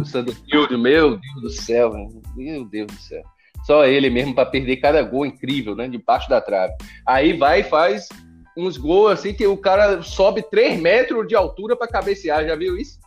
o 0.00 0.04
Sandfield. 0.04 0.76
Meu 0.76 1.18
Deus 1.18 1.42
do 1.42 1.50
céu, 1.50 1.90
meu 2.36 2.64
Deus 2.64 2.86
do 2.86 3.00
céu. 3.00 3.24
Só 3.66 3.84
ele 3.84 4.08
mesmo 4.08 4.34
para 4.34 4.46
perder 4.46 4.76
cada 4.76 5.02
gol 5.02 5.26
incrível, 5.26 5.74
né? 5.74 5.88
Debaixo 5.88 6.28
da 6.28 6.40
trave. 6.40 6.74
Aí 7.06 7.32
vai 7.32 7.60
e 7.60 7.64
faz 7.64 8.08
uns 8.56 8.76
gols 8.76 9.12
assim 9.12 9.34
que 9.34 9.46
o 9.46 9.56
cara 9.56 10.02
sobe 10.02 10.42
3 10.42 10.80
metros 10.80 11.26
de 11.26 11.34
altura 11.34 11.76
para 11.76 11.88
cabecear. 11.88 12.46
Já 12.46 12.54
viu 12.54 12.76
isso? 12.76 12.98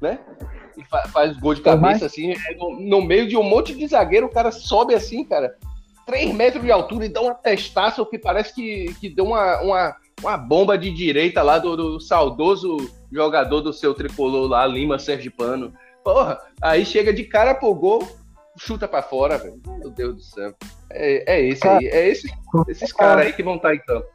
Né? 0.00 0.18
E 0.76 0.84
fa 0.84 1.06
faz 1.08 1.36
gol 1.36 1.54
de 1.54 1.60
cabeça 1.60 2.06
assim, 2.06 2.32
é 2.32 2.54
no, 2.56 2.80
no, 2.80 3.02
meio 3.02 3.28
de 3.28 3.36
um 3.36 3.42
monte 3.42 3.74
de 3.74 3.86
zagueiro, 3.86 4.26
o 4.26 4.32
cara 4.32 4.50
sobe 4.50 4.94
assim, 4.94 5.24
cara. 5.24 5.54
3 6.06 6.32
metros 6.34 6.64
de 6.64 6.70
altura 6.70 7.04
e 7.04 7.10
dá 7.10 7.20
uma 7.20 7.34
testaça 7.34 8.04
que 8.06 8.18
parece 8.18 8.54
que, 8.54 8.94
que 8.98 9.10
deu 9.10 9.26
uma, 9.26 9.60
uma 9.60 9.96
uma 10.22 10.36
bomba 10.36 10.76
de 10.76 10.90
direita 10.90 11.42
lá 11.42 11.58
do, 11.58 11.76
do 11.76 12.00
saudoso 12.00 12.76
jogador 13.10 13.60
do 13.60 13.72
seu 13.72 13.94
tricolor 13.94 14.48
lá, 14.48 14.66
Lima 14.66 14.98
Sergipano. 14.98 15.72
Porra, 16.04 16.38
aí 16.60 16.84
chega 16.84 17.12
de 17.12 17.24
cara 17.24 17.54
pro 17.54 17.74
gol, 17.74 18.06
chuta 18.58 18.88
para 18.88 19.02
fora, 19.02 19.38
velho. 19.38 19.60
Meu 19.78 19.90
Deus 19.90 20.16
do 20.16 20.22
céu. 20.22 20.54
É, 20.90 21.34
é 21.36 21.48
esse 21.48 21.66
aí, 21.66 21.86
é 21.86 22.08
esse, 22.08 22.28
esses 22.68 22.92
caras 22.92 23.26
aí 23.26 23.32
que 23.32 23.42
vão 23.42 23.56
estar 23.56 23.68
tá 23.68 23.74
em 23.74 23.80
campo. 23.80 24.06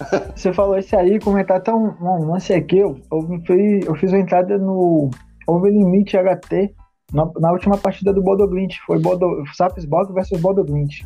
Você 0.36 0.52
falou 0.52 0.76
esse 0.76 0.94
aí, 0.94 1.18
comentar 1.20 1.58
até 1.58 1.72
um, 1.72 1.94
um 2.00 2.30
lance 2.30 2.52
aqui. 2.52 2.78
Eu, 2.78 3.00
eu, 3.10 3.40
fiz, 3.46 3.86
eu 3.86 3.94
fiz 3.94 4.12
uma 4.12 4.20
entrada 4.20 4.58
no 4.58 5.10
Over 5.46 5.72
Limite 5.72 6.16
HT 6.16 6.74
na, 7.12 7.30
na 7.38 7.52
última 7.52 7.78
partida 7.78 8.12
do 8.12 8.22
Bodo 8.22 8.46
Glint. 8.46 8.76
Foi 8.86 8.98
Bodo, 8.98 9.44
Sapsborg 9.54 10.12
versus 10.12 10.40
Bodo 10.40 10.64
Glint. 10.64 11.02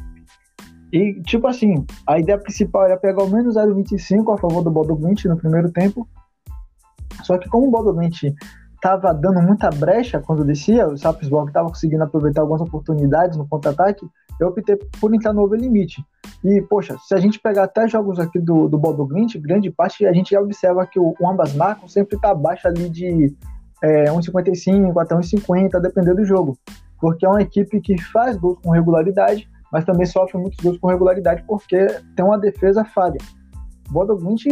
E, 0.92 1.20
tipo 1.22 1.46
assim, 1.46 1.86
a 2.06 2.18
ideia 2.18 2.38
principal 2.38 2.84
era 2.84 2.96
pegar 2.96 3.22
o 3.22 3.30
menos 3.30 3.54
0,25 3.54 4.34
a 4.34 4.38
favor 4.38 4.62
do 4.62 4.70
Bodoglint 4.70 5.24
no 5.26 5.36
primeiro 5.36 5.70
tempo. 5.70 6.08
Só 7.22 7.38
que 7.38 7.48
como 7.48 7.68
o 7.68 7.70
Bodoglint 7.70 8.34
estava 8.80 9.12
dando 9.12 9.42
muita 9.42 9.68
brecha 9.68 10.20
quando 10.20 10.42
descia, 10.42 10.88
o 10.88 10.96
Sapsborg 10.96 11.48
estava 11.48 11.68
conseguindo 11.68 12.02
aproveitar 12.02 12.40
algumas 12.40 12.62
oportunidades 12.62 13.36
no 13.36 13.46
contra-ataque, 13.46 14.08
eu 14.40 14.48
optei 14.48 14.76
por 14.98 15.14
entrar 15.14 15.34
no 15.34 15.42
overlimite. 15.42 16.02
E, 16.42 16.62
poxa, 16.62 16.96
se 17.06 17.14
a 17.14 17.18
gente 17.18 17.38
pegar 17.38 17.64
até 17.64 17.86
jogos 17.86 18.18
aqui 18.18 18.38
do, 18.40 18.68
do 18.68 18.78
Bodoglint, 18.78 19.36
grande 19.36 19.70
parte 19.70 20.06
a 20.06 20.12
gente 20.12 20.30
já 20.30 20.40
observa 20.40 20.86
que 20.86 20.98
o, 20.98 21.14
o 21.20 21.28
ambas 21.28 21.54
marcas 21.54 21.92
sempre 21.92 22.16
está 22.16 22.30
abaixo 22.30 22.66
ali 22.66 22.88
de 22.88 23.36
é, 23.82 24.04
1,55 24.06 24.98
até 24.98 25.14
1,50, 25.14 25.78
dependendo 25.78 26.16
do 26.16 26.24
jogo. 26.24 26.56
Porque 26.98 27.26
é 27.26 27.28
uma 27.28 27.42
equipe 27.42 27.80
que 27.80 28.00
faz 28.00 28.38
gols 28.38 28.58
com 28.62 28.70
regularidade, 28.70 29.46
mas 29.70 29.84
também 29.84 30.06
sofre 30.06 30.38
muitos 30.38 30.58
gols 30.64 30.78
com 30.78 30.88
regularidade 30.88 31.44
porque 31.46 31.86
tem 32.16 32.24
uma 32.24 32.38
defesa 32.38 32.82
falha. 32.82 33.18
Bodo 33.90 34.16
Glimt, 34.16 34.44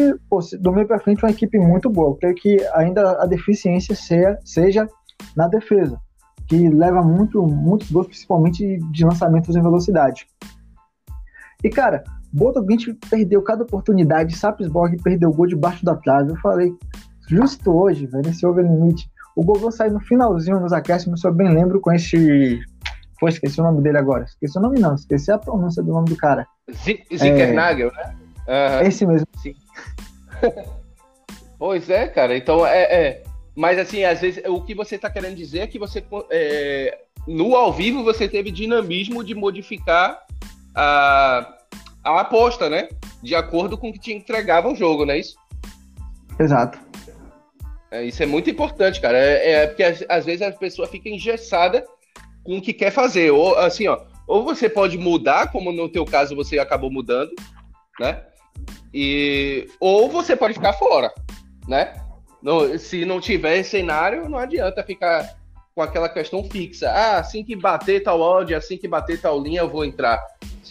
do 0.60 0.72
meio 0.72 0.86
para 0.86 0.98
frente, 0.98 1.22
é 1.22 1.26
uma 1.26 1.32
equipe 1.32 1.58
muito 1.58 1.88
boa. 1.88 2.10
Eu 2.10 2.14
creio 2.14 2.34
que 2.34 2.58
ainda 2.74 3.22
a 3.22 3.26
deficiência 3.26 3.94
seja, 3.94 4.38
seja 4.44 4.88
na 5.36 5.46
defesa, 5.48 6.00
que 6.48 6.68
leva 6.68 7.02
muito, 7.02 7.42
muitos 7.42 7.90
gols, 7.90 8.08
principalmente 8.08 8.78
de 8.90 9.04
lançamentos 9.04 9.54
em 9.54 9.62
velocidade. 9.62 10.26
E, 11.62 11.70
cara, 11.70 12.02
Bodo 12.32 12.62
Glimt 12.62 12.94
perdeu 13.08 13.42
cada 13.42 13.62
oportunidade, 13.62 14.36
Sapsborg 14.36 15.00
perdeu 15.02 15.30
o 15.30 15.34
gol 15.34 15.46
debaixo 15.46 15.84
da 15.84 15.94
trave. 15.94 16.30
Eu 16.30 16.36
falei, 16.36 16.72
justo 17.28 17.70
hoje, 17.70 18.06
velho, 18.06 18.24
nesse 18.26 18.44
over 18.46 18.64
limite. 18.64 19.08
O 19.36 19.44
gol 19.44 19.70
sair 19.70 19.92
no 19.92 20.00
finalzinho 20.00 20.58
nos 20.58 20.72
acréscimos, 20.72 21.20
se 21.20 21.28
eu 21.28 21.32
bem 21.32 21.52
lembro, 21.52 21.80
com 21.80 21.92
esse 21.92 22.60
Pô, 23.20 23.28
esqueci 23.28 23.60
o 23.60 23.64
nome 23.64 23.82
dele 23.82 23.98
agora. 23.98 24.24
Esqueci 24.24 24.56
o 24.58 24.60
nome 24.60 24.78
não, 24.78 24.94
esqueci 24.94 25.30
a 25.32 25.38
pronúncia 25.38 25.82
do 25.82 25.92
nome 25.92 26.08
do 26.08 26.16
cara. 26.16 26.46
Zickernagel, 26.70 27.90
é... 27.90 28.06
né? 28.08 28.16
Uhum. 28.48 28.86
Esse 28.86 29.06
mesmo. 29.06 29.26
Sim. 29.36 29.54
pois 31.58 31.90
é, 31.90 32.08
cara. 32.08 32.36
Então, 32.36 32.66
é, 32.66 32.82
é, 32.82 33.22
Mas, 33.54 33.78
assim, 33.78 34.04
às 34.04 34.20
vezes, 34.20 34.42
o 34.46 34.62
que 34.62 34.74
você 34.74 34.96
está 34.96 35.10
querendo 35.10 35.36
dizer 35.36 35.60
é 35.60 35.66
que 35.66 35.78
você... 35.78 36.02
É... 36.30 36.98
No 37.26 37.54
ao 37.54 37.72
vivo, 37.72 38.02
você 38.02 38.26
teve 38.26 38.50
dinamismo 38.50 39.22
de 39.22 39.34
modificar 39.34 40.18
a, 40.74 41.56
a 42.02 42.20
aposta, 42.20 42.70
né? 42.70 42.88
De 43.22 43.34
acordo 43.34 43.76
com 43.76 43.90
o 43.90 43.92
que 43.92 43.98
te 43.98 44.12
entregava 44.14 44.72
o 44.72 44.74
jogo, 44.74 45.04
não 45.04 45.12
é 45.12 45.18
isso? 45.18 45.36
Exato. 46.40 46.78
É, 47.90 48.04
isso 48.04 48.22
é 48.22 48.26
muito 48.26 48.48
importante, 48.48 49.00
cara. 49.00 49.18
É, 49.18 49.50
é 49.50 49.66
porque 49.66 49.82
às, 49.82 50.04
às, 50.08 50.24
vezes 50.24 50.42
a 50.42 50.52
pessoa 50.52 50.86
fica 50.88 51.08
engessada 51.08 51.84
com 52.44 52.58
o 52.58 52.62
que 52.62 52.72
quer 52.72 52.90
fazer. 52.90 53.30
Ou 53.30 53.58
assim, 53.58 53.88
ó, 53.88 54.00
ou 54.26 54.44
você 54.44 54.68
pode 54.68 54.96
mudar, 54.96 55.50
como 55.50 55.72
no 55.72 55.88
teu 55.88 56.04
caso 56.04 56.36
você 56.36 56.58
acabou 56.58 56.90
mudando, 56.90 57.30
né? 57.98 58.22
E 58.92 59.68
ou 59.78 60.08
você 60.08 60.36
pode 60.36 60.54
ficar 60.54 60.72
fora, 60.74 61.12
né? 61.66 61.94
No, 62.42 62.78
se 62.78 63.04
não 63.04 63.20
tiver 63.20 63.62
cenário, 63.62 64.28
não 64.28 64.38
adianta 64.38 64.82
ficar 64.82 65.36
com 65.74 65.82
aquela 65.82 66.08
questão 66.08 66.42
fixa. 66.42 66.90
Ah, 66.90 67.18
assim 67.18 67.44
que 67.44 67.54
bater 67.54 68.02
tal 68.02 68.20
odd, 68.20 68.54
assim 68.54 68.76
que 68.76 68.88
bater 68.88 69.20
tal 69.20 69.40
linha, 69.40 69.60
eu 69.60 69.68
vou 69.68 69.84
entrar. 69.84 70.20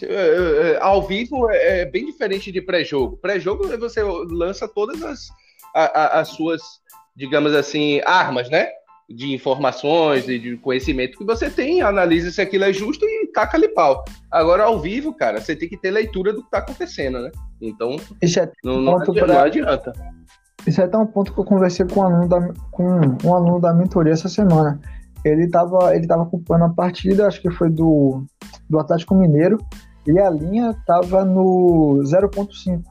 É, 0.02 0.06
é, 0.06 0.72
é, 0.72 0.78
ao 0.80 1.06
vivo 1.06 1.50
é 1.50 1.84
bem 1.86 2.06
diferente 2.06 2.52
de 2.52 2.60
pré-jogo. 2.60 3.16
Pré-jogo 3.16 3.66
você 3.78 4.02
lança 4.02 4.68
todas 4.68 5.02
as, 5.02 5.28
as 5.74 6.28
suas, 6.28 6.60
digamos 7.16 7.54
assim, 7.54 8.00
armas, 8.04 8.48
né? 8.50 8.68
De 9.08 9.32
informações 9.32 10.28
e 10.28 10.38
de 10.38 10.56
conhecimento 10.58 11.16
que 11.16 11.24
você 11.24 11.48
tem, 11.48 11.80
analisa 11.80 12.30
se 12.30 12.42
aquilo 12.42 12.64
é 12.64 12.72
justo 12.72 13.06
e 13.06 13.26
taca 13.32 13.56
ali 13.56 13.68
pau. 13.68 14.04
Agora, 14.30 14.64
ao 14.64 14.78
vivo, 14.78 15.14
cara, 15.14 15.40
você 15.40 15.56
tem 15.56 15.68
que 15.68 15.78
ter 15.78 15.90
leitura 15.90 16.32
do 16.32 16.42
que 16.42 16.50
tá 16.50 16.58
acontecendo, 16.58 17.20
né? 17.20 17.30
Então, 17.60 17.96
Isso 18.20 18.38
é 18.38 18.52
não, 18.62 18.80
não, 18.82 18.96
adianta, 18.96 19.24
pra... 19.24 19.34
não 19.34 19.40
adianta. 19.40 19.92
Isso 20.66 20.80
é 20.80 20.84
até 20.84 20.98
um 20.98 21.06
ponto 21.06 21.32
que 21.32 21.40
eu 21.40 21.44
conversei 21.44 21.86
com 21.86 22.00
um 22.00 22.02
aluno 22.04 22.28
da, 22.28 22.52
com 22.70 23.00
um 23.24 23.34
aluno 23.34 23.60
da 23.60 23.72
mentoria 23.72 24.12
essa 24.12 24.28
semana. 24.28 24.78
Ele 25.24 25.44
estava 25.44 25.96
ele 25.96 26.06
tava 26.06 26.24
acompanhando 26.24 26.70
a 26.70 26.74
partida, 26.74 27.26
acho 27.26 27.40
que 27.40 27.50
foi 27.50 27.70
do, 27.70 28.24
do 28.68 28.78
Atlético 28.78 29.14
Mineiro, 29.14 29.58
e 30.06 30.18
a 30.18 30.28
linha 30.28 30.70
estava 30.70 31.24
no 31.24 32.00
0.5 32.02 32.82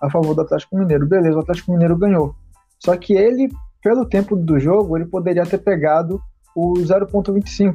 a 0.00 0.10
favor 0.10 0.34
do 0.34 0.40
Atlético 0.40 0.78
Mineiro. 0.78 1.06
Beleza, 1.06 1.36
o 1.36 1.40
Atlético 1.40 1.72
Mineiro 1.72 1.96
ganhou. 1.96 2.34
Só 2.78 2.96
que 2.96 3.12
ele 3.12 3.50
pelo 3.82 4.06
tempo 4.06 4.36
do 4.36 4.58
jogo, 4.58 4.96
ele 4.96 5.06
poderia 5.06 5.44
ter 5.44 5.58
pegado 5.58 6.20
o 6.54 6.74
0.25 6.74 7.74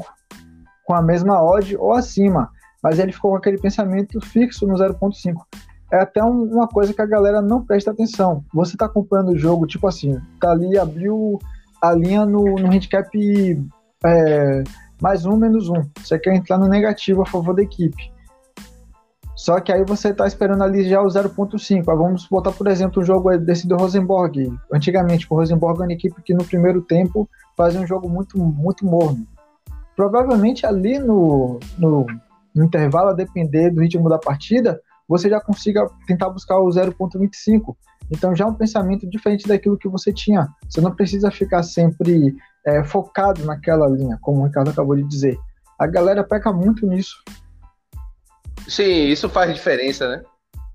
com 0.85 0.93
a 0.93 1.01
mesma 1.01 1.41
odd 1.41 1.77
ou 1.77 1.93
acima, 1.93 2.49
mas 2.81 2.99
ele 2.99 3.11
ficou 3.11 3.31
com 3.31 3.37
aquele 3.37 3.57
pensamento 3.57 4.19
fixo 4.19 4.67
no 4.67 4.75
0.5. 4.75 5.35
É 5.91 6.01
até 6.01 6.23
um, 6.23 6.43
uma 6.43 6.67
coisa 6.67 6.93
que 6.93 7.01
a 7.01 7.05
galera 7.05 7.41
não 7.41 7.63
presta 7.63 7.91
atenção. 7.91 8.43
Você 8.53 8.73
está 8.73 8.85
acompanhando 8.85 9.29
o 9.29 9.37
jogo, 9.37 9.67
tipo 9.67 9.87
assim, 9.87 10.19
tá 10.39 10.51
ali, 10.51 10.77
abriu 10.77 11.39
a 11.81 11.93
linha 11.93 12.25
no, 12.25 12.43
no 12.43 12.67
handicap 12.67 13.09
é, 14.05 14.63
mais 15.01 15.25
um, 15.25 15.37
menos 15.37 15.69
um. 15.69 15.81
Você 15.99 16.19
quer 16.19 16.35
entrar 16.35 16.57
no 16.57 16.67
negativo 16.67 17.21
a 17.21 17.25
favor 17.25 17.55
da 17.55 17.61
equipe. 17.61 18.12
Só 19.35 19.59
que 19.59 19.71
aí 19.71 19.83
você 19.83 20.09
está 20.09 20.27
esperando 20.27 20.63
ali 20.63 20.87
já 20.87 21.01
o 21.01 21.07
0.5. 21.07 21.83
Vamos 21.85 22.27
botar, 22.27 22.51
por 22.51 22.67
exemplo, 22.67 23.01
o 23.01 23.05
jogo 23.05 23.35
desse 23.37 23.67
do 23.67 23.75
Rosenborg. 23.75 24.53
Antigamente, 24.71 25.25
o 25.29 25.35
Rosenborg 25.35 25.81
é 25.81 25.85
uma 25.85 25.93
equipe 25.93 26.21
que 26.21 26.33
no 26.33 26.45
primeiro 26.45 26.81
tempo 26.81 27.27
fazia 27.57 27.81
um 27.81 27.87
jogo 27.87 28.07
muito, 28.07 28.37
muito 28.37 28.85
morno. 28.85 29.25
Provavelmente 29.95 30.65
ali 30.65 30.99
no, 30.99 31.59
no, 31.77 32.05
no 32.53 32.63
intervalo, 32.63 33.09
a 33.09 33.13
depender 33.13 33.71
do 33.71 33.81
ritmo 33.81 34.07
da 34.07 34.19
partida, 34.19 34.79
você 35.07 35.29
já 35.29 35.39
consiga 35.39 35.87
tentar 36.07 36.29
buscar 36.29 36.59
o 36.59 36.67
0,25. 36.67 37.75
Então 38.11 38.35
já 38.35 38.45
é 38.45 38.47
um 38.47 38.53
pensamento 38.53 39.09
diferente 39.09 39.47
daquilo 39.47 39.77
que 39.77 39.87
você 39.87 40.13
tinha. 40.13 40.47
Você 40.69 40.79
não 40.79 40.93
precisa 40.93 41.31
ficar 41.31 41.63
sempre 41.63 42.35
é, 42.65 42.83
focado 42.83 43.43
naquela 43.45 43.87
linha, 43.87 44.17
como 44.21 44.41
o 44.41 44.45
Ricardo 44.45 44.69
acabou 44.69 44.95
de 44.95 45.03
dizer. 45.03 45.37
A 45.79 45.87
galera 45.87 46.23
peca 46.23 46.51
muito 46.51 46.85
nisso. 46.85 47.15
Sim, 48.67 49.07
isso 49.07 49.29
faz 49.29 49.53
diferença, 49.53 50.07
né? 50.07 50.23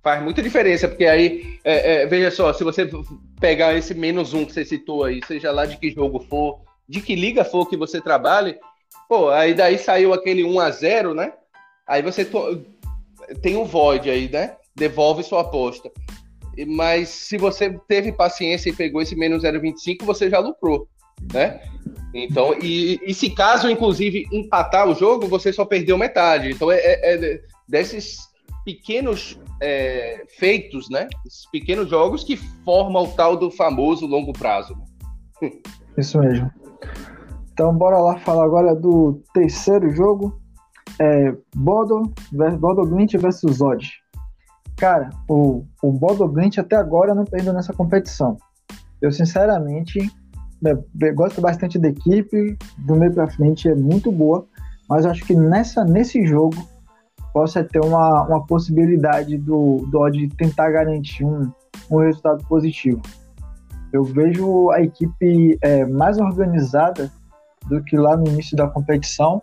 Faz 0.03 0.22
muita 0.22 0.42
diferença, 0.42 0.88
porque 0.88 1.07
aí, 1.07 1.59
é, 1.64 2.03
é, 2.03 2.07
veja 2.07 2.31
só, 2.31 2.53
se 2.53 2.62
você 2.64 2.88
pegar 3.40 3.74
esse 3.74 3.94
menos 3.94 4.33
um 4.33 4.44
que 4.44 4.53
você 4.53 4.64
citou 4.64 5.05
aí, 5.05 5.20
seja 5.27 5.51
lá 5.51 5.66
de 5.66 5.77
que 5.77 5.90
jogo 5.90 6.20
for, 6.20 6.61
de 6.88 7.01
que 7.01 7.14
liga 7.14 7.44
for 7.44 7.68
que 7.68 7.77
você 7.77 8.01
trabalhe, 8.01 8.57
pô, 9.09 9.29
aí 9.31 9.55
daí 9.55 9.77
saiu 9.77 10.12
aquele 10.12 10.44
1 10.44 10.61
a 10.61 10.70
0 10.70 11.14
né? 11.14 11.33
Aí 11.87 12.03
você 12.03 12.27
tem 13.42 13.57
um 13.57 13.64
void 13.64 14.11
aí, 14.11 14.29
né? 14.31 14.57
Devolve 14.77 15.22
sua 15.22 15.40
aposta. 15.40 15.90
Mas 16.66 17.09
se 17.09 17.37
você 17.37 17.79
teve 17.87 18.12
paciência 18.12 18.70
e 18.70 18.74
pegou 18.74 19.01
esse 19.01 19.16
menos 19.16 19.42
0,25, 19.42 20.05
você 20.05 20.29
já 20.29 20.38
lucrou, 20.38 20.88
né? 21.33 21.61
Então, 22.12 22.55
e, 22.61 23.01
e, 23.03 23.14
se 23.14 23.31
caso, 23.31 23.70
inclusive, 23.70 24.27
empatar 24.33 24.88
o 24.88 24.94
jogo, 24.94 25.29
você 25.29 25.53
só 25.53 25.64
perdeu 25.64 25.96
metade. 25.96 26.51
Então, 26.51 26.70
é, 26.70 26.79
é, 26.79 27.14
é 27.14 27.40
desses 27.68 28.28
pequenos 28.64 29.40
é, 29.61 30.24
feitos, 30.38 30.88
né? 30.90 31.09
Esses 31.26 31.48
pequenos 31.50 31.88
jogos 31.88 32.24
que 32.24 32.37
formam 32.64 33.04
o 33.04 33.12
tal 33.12 33.37
do 33.37 33.50
famoso 33.50 34.07
longo 34.07 34.33
prazo. 34.33 34.76
Né? 35.42 35.50
Isso 35.96 36.18
mesmo. 36.18 36.50
Então, 37.52 37.76
bora 37.76 37.98
lá 37.98 38.18
falar 38.18 38.44
agora 38.44 38.74
do 38.74 39.22
terceiro 39.35 39.90
jogo. 39.90 40.40
É 41.00 41.35
Bodo, 41.54 42.12
Bodo 42.59 42.87
Glint 42.87 43.14
versus 43.14 43.61
Odd. 43.61 43.88
Cara, 44.76 45.11
o, 45.28 45.64
o 45.83 45.92
Bodo 45.92 46.26
Glint 46.28 46.59
até 46.59 46.76
agora 46.76 47.14
não 47.14 47.24
perdeu 47.24 47.52
nessa 47.52 47.72
competição. 47.72 48.37
Eu, 49.00 49.12
sinceramente, 49.12 50.11
né, 50.62 50.76
gosto 51.14 51.40
bastante 51.40 51.78
da 51.78 51.88
equipe, 51.88 52.57
do 52.78 52.96
meio 52.96 53.12
para 53.12 53.31
frente 53.31 53.68
é 53.68 53.74
muito 53.74 54.11
boa, 54.11 54.46
mas 54.88 55.07
acho 55.07 55.24
que 55.24 55.35
nessa, 55.35 55.85
nesse 55.85 56.24
jogo 56.26 56.57
possa 57.38 57.62
ter 57.62 57.79
uma, 57.79 58.24
uma 58.24 58.44
possibilidade 58.44 59.38
do, 59.38 59.88
Odd 59.94 60.29
tentar 60.37 60.72
garantir 60.72 61.24
um, 61.24 61.48
um 61.88 61.98
resultado 61.98 62.44
positivo. 62.48 63.01
Eu 63.92 64.03
vejo 64.03 64.72
a 64.72 64.83
equipe 64.83 65.57
é, 65.62 65.87
mais 65.87 66.18
organizada 66.18 67.09
do 67.68 67.81
que 67.85 67.96
lá 67.96 68.16
no 68.16 68.27
início 68.27 68.57
da 68.57 68.66
competição. 68.66 69.40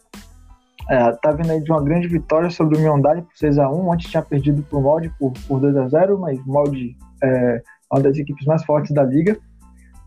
É, 0.89 1.09
tá 1.13 1.31
vindo 1.31 1.49
aí 1.49 1.63
de 1.63 1.71
uma 1.71 1.81
grande 1.81 2.09
vitória 2.09 2.49
sobre 2.49 2.77
o 2.77 2.81
Miondari 2.81 3.21
por 3.21 3.31
6x1. 3.31 3.93
Antes 3.93 4.11
tinha 4.11 4.21
perdido 4.21 4.61
para 4.63 4.77
o 4.77 4.81
Molde 4.81 5.09
por, 5.17 5.31
por 5.47 5.61
2x0, 5.61 6.19
mas 6.19 6.37
o 6.41 6.51
Molde 6.51 6.97
é 7.23 7.61
uma 7.89 8.01
das 8.01 8.17
equipes 8.17 8.45
mais 8.45 8.65
fortes 8.65 8.91
da 8.91 9.05
liga. 9.05 9.37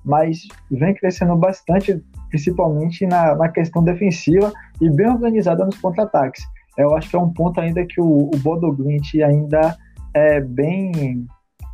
Mas 0.05 0.46
vem 0.70 0.92
crescendo 0.92 1.35
bastante, 1.37 2.05
principalmente 2.29 3.07
na, 3.07 3.35
na 3.35 3.48
questão 3.48 3.83
defensiva 3.83 4.53
e 4.79 4.90
bem 4.90 5.09
organizada 5.09 5.64
nos 5.64 5.79
contra-ataques 5.79 6.44
eu 6.78 6.94
acho 6.94 7.10
que 7.10 7.16
é 7.16 7.18
um 7.18 7.32
ponto 7.32 7.60
ainda 7.60 7.84
que 7.84 8.00
o, 8.00 8.30
o 8.32 8.38
Bodo 8.38 8.72
Glint 8.72 9.14
ainda 9.16 9.76
é 10.14 10.40
bem. 10.40 11.26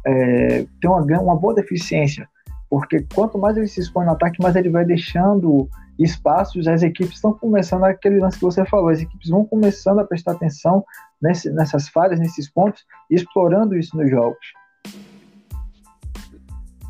É, 0.07 0.67
tem 0.81 0.91
uma, 0.91 1.03
uma 1.21 1.37
boa 1.37 1.55
deficiência, 1.55 2.27
porque 2.71 3.07
quanto 3.15 3.39
mais 3.39 3.57
ele 3.57 3.69
se 3.69 3.81
expõe 3.81 4.07
no 4.07 4.13
ataque, 4.13 4.43
mais 4.43 4.57
ele 4.57 4.71
vai 4.71 4.85
deixando 4.85 5.69
espaços, 5.99 6.67
as 6.67 6.83
equipes 6.83 7.17
estão 7.17 7.33
começando 7.33 7.85
aquele 7.85 8.19
lance 8.19 8.39
que 8.39 8.45
você 8.45 8.65
falou, 8.65 8.89
as 8.89 9.01
equipes 9.01 9.29
vão 9.29 9.45
começando 9.45 10.01
a 10.01 10.05
prestar 10.05 10.33
atenção 10.33 10.85
nesse, 11.23 11.51
nessas 11.51 11.89
falhas, 11.89 12.19
nesses 12.19 12.51
pontos, 12.51 12.85
e 13.11 13.15
explorando 13.15 13.77
isso 13.77 13.97
nos 13.97 14.11
jogos. 14.11 14.45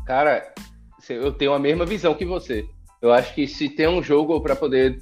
Cara, 0.05 0.53
eu 1.09 1.31
tenho 1.33 1.53
a 1.53 1.59
mesma 1.59 1.85
visão 1.85 2.15
que 2.15 2.25
você. 2.25 2.65
Eu 3.01 3.13
acho 3.13 3.33
que 3.35 3.47
se 3.47 3.69
tem 3.69 3.87
um 3.87 4.01
jogo 4.01 4.41
para 4.41 4.55
poder 4.55 4.99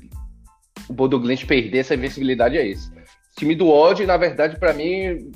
o 0.90 0.94
Bodo 0.94 1.20
Glint 1.20 1.46
perder 1.46 1.80
essa 1.80 1.96
invencibilidade 1.96 2.58
é 2.58 2.68
esse 2.68 2.92
time 3.38 3.56
do 3.56 3.70
Odd, 3.70 4.06
na 4.06 4.18
verdade, 4.18 4.58
para 4.60 4.74
mim, 4.74 5.32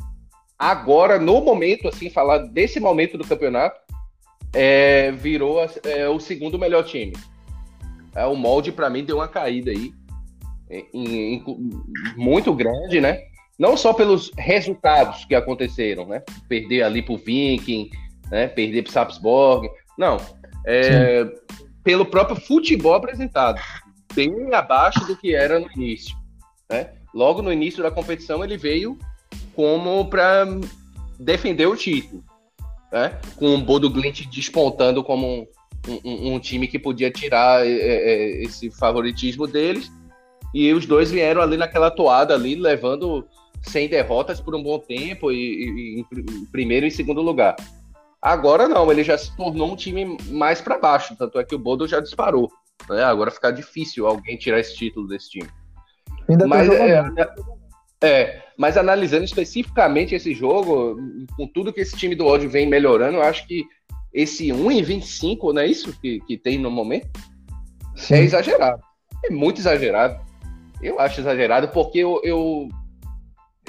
agora, 0.57 1.19
no 1.19 1.41
momento, 1.41 1.87
assim, 1.87 2.09
falar 2.09 2.39
desse 2.39 2.79
momento 2.79 3.17
do 3.17 3.27
campeonato, 3.27 3.79
é, 4.53 5.11
virou 5.11 5.59
é, 5.83 6.07
o 6.07 6.19
segundo 6.19 6.59
melhor 6.59 6.83
time. 6.83 7.13
É, 8.15 8.25
o 8.25 8.35
molde, 8.35 8.71
para 8.71 8.89
mim, 8.89 9.03
deu 9.03 9.17
uma 9.17 9.27
caída 9.27 9.71
aí, 9.71 9.91
em, 10.69 11.35
em, 11.35 11.43
muito 12.15 12.53
grande, 12.53 12.99
né? 12.99 13.21
Não 13.57 13.75
só 13.75 13.93
pelos 13.93 14.31
resultados 14.37 15.25
que 15.25 15.33
aconteceram, 15.33 16.07
né? 16.07 16.21
Perder 16.47 16.83
ali 16.83 17.01
pro 17.01 17.17
Viking, 17.17 17.89
né? 18.29 18.47
Perder 18.47 18.83
pro 18.83 18.91
Sapsborg. 18.91 19.69
Não. 19.97 20.17
É, 20.65 21.25
pelo 21.83 22.05
próprio 22.05 22.39
futebol 22.39 22.93
apresentado. 22.93 23.61
Bem 24.13 24.53
abaixo 24.53 25.05
do 25.05 25.15
que 25.15 25.33
era 25.33 25.59
no 25.59 25.71
início. 25.75 26.15
Né? 26.69 26.89
Logo 27.13 27.41
no 27.41 27.51
início 27.51 27.83
da 27.83 27.91
competição 27.91 28.43
ele 28.43 28.57
veio 28.57 28.97
como 29.55 30.07
para 30.09 30.45
defender 31.19 31.65
o 31.65 31.75
título, 31.75 32.23
né? 32.91 33.19
com 33.35 33.55
o 33.55 33.61
Bodo 33.61 33.89
Glint 33.89 34.25
despontando 34.27 35.03
como 35.03 35.47
um, 35.87 35.99
um, 36.03 36.33
um, 36.33 36.39
time 36.39 36.67
que 36.67 36.77
podia 36.77 37.09
tirar 37.09 37.65
é, 37.65 37.71
é, 37.71 38.43
esse 38.43 38.69
favoritismo 38.69 39.47
deles, 39.47 39.91
e 40.53 40.71
os 40.73 40.85
dois 40.85 41.11
vieram 41.11 41.41
ali 41.41 41.57
naquela 41.57 41.91
toada 41.91 42.33
ali, 42.33 42.55
levando 42.55 43.27
sem 43.61 43.87
derrotas 43.87 44.39
por 44.39 44.55
um 44.55 44.63
bom 44.63 44.79
tempo, 44.79 45.31
e, 45.31 45.35
e, 45.35 45.99
em 45.99 46.45
primeiro 46.51 46.85
e 46.85 46.91
segundo 46.91 47.21
lugar. 47.21 47.55
Agora 48.21 48.67
não, 48.67 48.91
ele 48.91 49.03
já 49.03 49.17
se 49.17 49.35
tornou 49.35 49.71
um 49.71 49.75
time 49.75 50.17
mais 50.29 50.61
para 50.61 50.77
baixo, 50.77 51.15
tanto 51.17 51.39
é 51.39 51.43
que 51.43 51.55
o 51.55 51.59
Bodo 51.59 51.87
já 51.87 51.99
disparou. 51.99 52.51
Né? 52.89 53.03
Agora 53.03 53.31
fica 53.31 53.51
difícil 53.51 54.07
alguém 54.07 54.37
tirar 54.37 54.59
esse 54.59 54.75
título 54.75 55.07
desse 55.07 55.29
time. 55.29 55.49
Ainda 56.29 56.47
mas, 56.47 56.69
é, 56.69 57.03
é, 58.01 58.43
mas 58.57 58.77
analisando 58.77 59.23
especificamente 59.23 60.15
esse 60.15 60.33
jogo, 60.33 60.97
com 61.35 61.47
tudo 61.47 61.71
que 61.71 61.81
esse 61.81 61.95
time 61.95 62.15
do 62.15 62.25
ódio 62.25 62.49
vem 62.49 62.67
melhorando, 62.67 63.17
eu 63.17 63.23
acho 63.23 63.47
que 63.47 63.65
esse 64.13 64.51
1 64.51 64.71
em 64.71 64.83
25, 64.83 65.53
não 65.53 65.61
é 65.61 65.67
isso 65.67 65.97
que, 65.99 66.19
que 66.21 66.37
tem 66.37 66.57
no 66.57 66.71
momento? 66.71 67.07
Sim. 67.95 68.15
É 68.15 68.21
exagerado. 68.21 68.81
É 69.25 69.29
muito 69.29 69.59
exagerado. 69.59 70.19
Eu 70.81 70.99
acho 70.99 71.21
exagerado, 71.21 71.69
porque 71.69 71.99
eu, 71.99 72.21
eu 72.23 72.69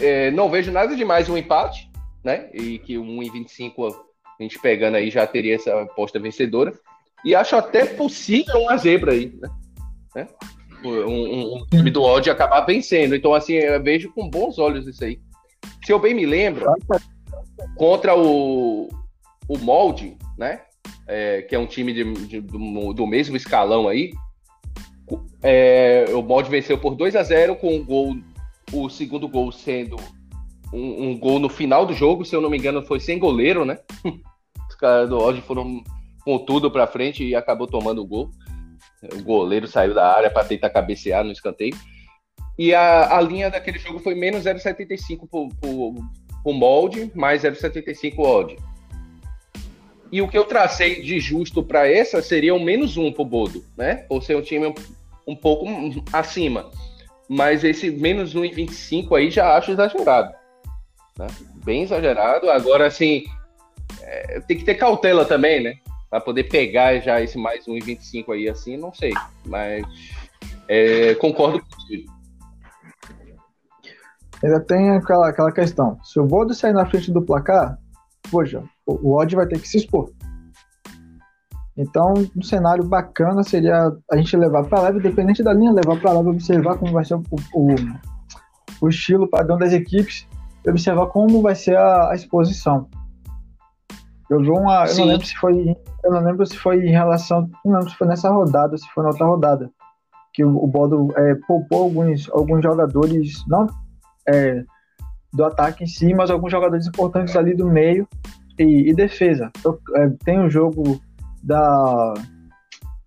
é, 0.00 0.30
não 0.30 0.50
vejo 0.50 0.70
nada 0.70 0.94
demais 0.94 1.28
um 1.28 1.36
empate, 1.36 1.90
né? 2.22 2.50
E 2.52 2.78
que 2.78 2.98
o 2.98 3.02
1 3.02 3.22
em 3.22 3.30
25 3.30 3.86
a 3.86 4.42
gente 4.42 4.58
pegando 4.58 4.96
aí 4.96 5.10
já 5.10 5.26
teria 5.26 5.56
essa 5.56 5.82
aposta 5.82 6.18
vencedora. 6.18 6.72
E 7.24 7.34
acho 7.34 7.56
até 7.56 7.84
possível 7.84 8.60
uma 8.60 8.76
zebra 8.76 9.12
aí, 9.12 9.34
né? 9.40 9.48
né? 10.14 10.28
Um, 10.84 11.56
um 11.56 11.66
time 11.66 11.90
do 11.90 12.02
ódio 12.02 12.32
acabar 12.32 12.60
vencendo. 12.62 13.14
Então, 13.14 13.34
assim, 13.34 13.54
eu 13.54 13.82
vejo 13.82 14.12
com 14.12 14.28
bons 14.28 14.58
olhos 14.58 14.86
isso 14.86 15.04
aí. 15.04 15.20
Se 15.84 15.92
eu 15.92 15.98
bem 15.98 16.14
me 16.14 16.26
lembro, 16.26 16.66
contra 17.76 18.16
o, 18.16 18.88
o 19.48 19.58
Molde, 19.58 20.16
né? 20.36 20.62
É, 21.06 21.42
que 21.42 21.54
é 21.54 21.58
um 21.58 21.66
time 21.66 21.92
de, 21.92 22.12
de, 22.26 22.40
do, 22.40 22.92
do, 22.92 23.06
mesmo 23.06 23.36
escalão 23.36 23.88
aí. 23.88 24.12
É, 25.42 26.06
o 26.14 26.22
Molde 26.22 26.50
venceu 26.50 26.78
por 26.78 26.94
2 26.94 27.16
a 27.16 27.22
0 27.22 27.56
com 27.56 27.76
o 27.76 27.84
gol, 27.84 28.16
o 28.72 28.88
segundo 28.90 29.26
gol 29.26 29.50
sendo 29.50 29.96
um, 30.72 31.08
um, 31.08 31.18
gol 31.18 31.38
no 31.38 31.48
final 31.48 31.86
do 31.86 31.94
jogo, 31.94 32.24
se 32.24 32.36
eu 32.36 32.40
não 32.40 32.50
me 32.50 32.58
engano, 32.58 32.82
foi 32.82 33.00
sem 33.00 33.18
goleiro, 33.18 33.64
né? 33.64 33.78
Os 34.68 34.74
caras 34.74 35.08
do 35.08 35.18
ódio 35.18 35.42
foram 35.42 35.82
com 36.24 36.38
tudo 36.38 36.70
para 36.70 36.86
frente 36.86 37.24
e 37.24 37.34
acabou 37.34 37.66
tomando 37.66 38.02
o 38.02 38.06
gol. 38.06 38.30
O 39.02 39.22
goleiro 39.22 39.66
saiu 39.66 39.94
da 39.94 40.14
área 40.14 40.30
para 40.30 40.44
tentar 40.44 40.70
cabecear 40.70 41.24
no 41.24 41.32
escanteio. 41.32 41.76
E 42.58 42.74
a, 42.74 43.16
a 43.16 43.20
linha 43.20 43.48
daquele 43.50 43.78
jogo 43.78 44.00
foi 44.00 44.14
menos 44.14 44.44
0,75 44.44 45.28
para 45.30 46.50
o 46.50 46.52
molde, 46.52 47.10
mais 47.14 47.42
0,75 47.42 48.18
odd. 48.18 48.56
E 50.10 50.22
o 50.22 50.28
que 50.28 50.36
eu 50.36 50.44
tracei 50.44 51.02
de 51.02 51.20
justo 51.20 51.62
para 51.62 51.86
essa 51.86 52.20
seria 52.22 52.54
um 52.54 52.62
menos 52.62 52.96
um 52.96 53.12
para 53.12 53.22
o 53.22 53.26
Bodo, 53.26 53.64
né? 53.76 53.96
Por 54.08 54.22
ser 54.22 54.36
um 54.36 54.42
time 54.42 54.66
um, 54.66 54.74
um 55.26 55.36
pouco 55.36 55.66
acima. 56.12 56.70
Mas 57.28 57.62
esse 57.62 57.90
menos 57.90 58.34
1,25 58.34 59.16
aí 59.16 59.30
já 59.30 59.56
acho 59.56 59.70
exagerado. 59.70 60.34
Né? 61.18 61.26
Bem 61.62 61.82
exagerado. 61.82 62.50
Agora, 62.50 62.86
assim, 62.86 63.24
é, 64.02 64.40
tem 64.40 64.56
que 64.56 64.64
ter 64.64 64.76
cautela 64.76 65.26
também, 65.26 65.62
né? 65.62 65.74
Para 66.10 66.20
poder 66.20 66.44
pegar 66.44 66.98
já 67.00 67.20
esse 67.20 67.38
mais 67.38 67.66
1,25 67.66 68.32
aí 68.32 68.48
assim, 68.48 68.76
não 68.76 68.92
sei. 68.92 69.12
Mas 69.44 69.84
é, 70.68 71.14
concordo 71.16 71.60
contigo. 71.60 72.12
Ainda 74.42 74.60
tem 74.60 74.90
aquela, 74.90 75.28
aquela 75.28 75.52
questão. 75.52 75.98
Se 76.04 76.20
o 76.20 76.24
Bodo 76.24 76.54
sair 76.54 76.72
na 76.72 76.86
frente 76.86 77.10
do 77.10 77.22
placar, 77.22 77.78
poxa, 78.30 78.62
o, 78.86 79.10
o 79.10 79.18
Odd 79.18 79.34
vai 79.34 79.46
ter 79.46 79.58
que 79.60 79.68
se 79.68 79.78
expor. 79.78 80.12
Então, 81.76 82.12
um 82.36 82.42
cenário 82.42 82.84
bacana 82.84 83.42
seria 83.42 83.92
a 84.10 84.16
gente 84.16 84.36
levar 84.36 84.64
para 84.64 84.82
leve, 84.82 84.98
independente 84.98 85.42
da 85.42 85.52
linha, 85.52 85.72
levar 85.72 86.00
para 86.00 86.12
leve, 86.12 86.30
observar 86.30 86.76
como 86.76 86.92
vai 86.92 87.04
ser 87.04 87.14
o, 87.14 87.22
o, 87.54 87.74
o 88.80 88.88
estilo 88.88 89.28
padrão 89.28 89.56
das 89.56 89.72
equipes. 89.72 90.26
observar 90.66 91.06
como 91.06 91.40
vai 91.40 91.54
ser 91.54 91.76
a, 91.76 92.10
a 92.10 92.14
exposição. 92.14 92.88
Eu 94.30 94.40
vi 94.40 94.50
uma. 94.50 94.86
Eu 94.86 94.96
não 94.96 95.04
lembro 95.06 95.26
se 95.26 95.36
foi. 95.36 95.76
Eu 96.04 96.12
não 96.12 96.20
lembro 96.20 96.46
se 96.46 96.56
foi 96.56 96.86
em 96.86 96.90
relação. 96.90 97.50
Não 97.64 97.74
lembro 97.74 97.90
se 97.90 97.96
foi 97.96 98.06
nessa 98.06 98.30
rodada, 98.30 98.76
se 98.76 98.88
foi 98.90 99.02
na 99.02 99.10
outra 99.10 99.26
rodada. 99.26 99.70
Que 100.32 100.44
o, 100.44 100.56
o 100.56 100.66
Bodo 100.66 101.08
é, 101.16 101.34
poupou 101.46 101.84
alguns, 101.84 102.28
alguns 102.30 102.62
jogadores, 102.62 103.44
não 103.46 103.66
é, 104.28 104.62
do 105.32 105.44
ataque 105.44 105.84
em 105.84 105.86
si, 105.86 106.14
mas 106.14 106.30
alguns 106.30 106.52
jogadores 106.52 106.86
importantes 106.86 107.34
ali 107.34 107.54
do 107.54 107.66
meio 107.66 108.06
e, 108.58 108.90
e 108.90 108.94
defesa. 108.94 109.50
Então, 109.58 109.78
é, 109.96 110.10
tem 110.24 110.38
o 110.40 110.50
jogo 110.50 111.00
da, 111.42 112.14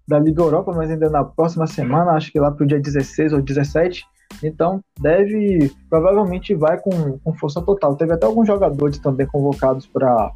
da 0.08 0.20
Liga 0.20 0.42
Europa, 0.42 0.74
mas 0.76 0.90
ainda 0.90 1.10
na 1.10 1.24
próxima 1.24 1.68
semana, 1.68 2.12
acho 2.12 2.32
que 2.32 2.40
lá 2.40 2.52
para 2.52 2.64
o 2.64 2.68
dia 2.68 2.80
16 2.80 3.34
ou 3.34 3.42
17. 3.42 4.06
Então, 4.44 4.82
deve, 5.00 5.72
provavelmente 5.90 6.56
vai 6.56 6.80
com, 6.80 7.20
com 7.20 7.34
força 7.36 7.62
total. 7.62 7.96
Teve 7.96 8.14
até 8.14 8.26
alguns 8.26 8.48
jogadores 8.48 8.98
também 8.98 9.28
convocados 9.28 9.86
para 9.86 10.32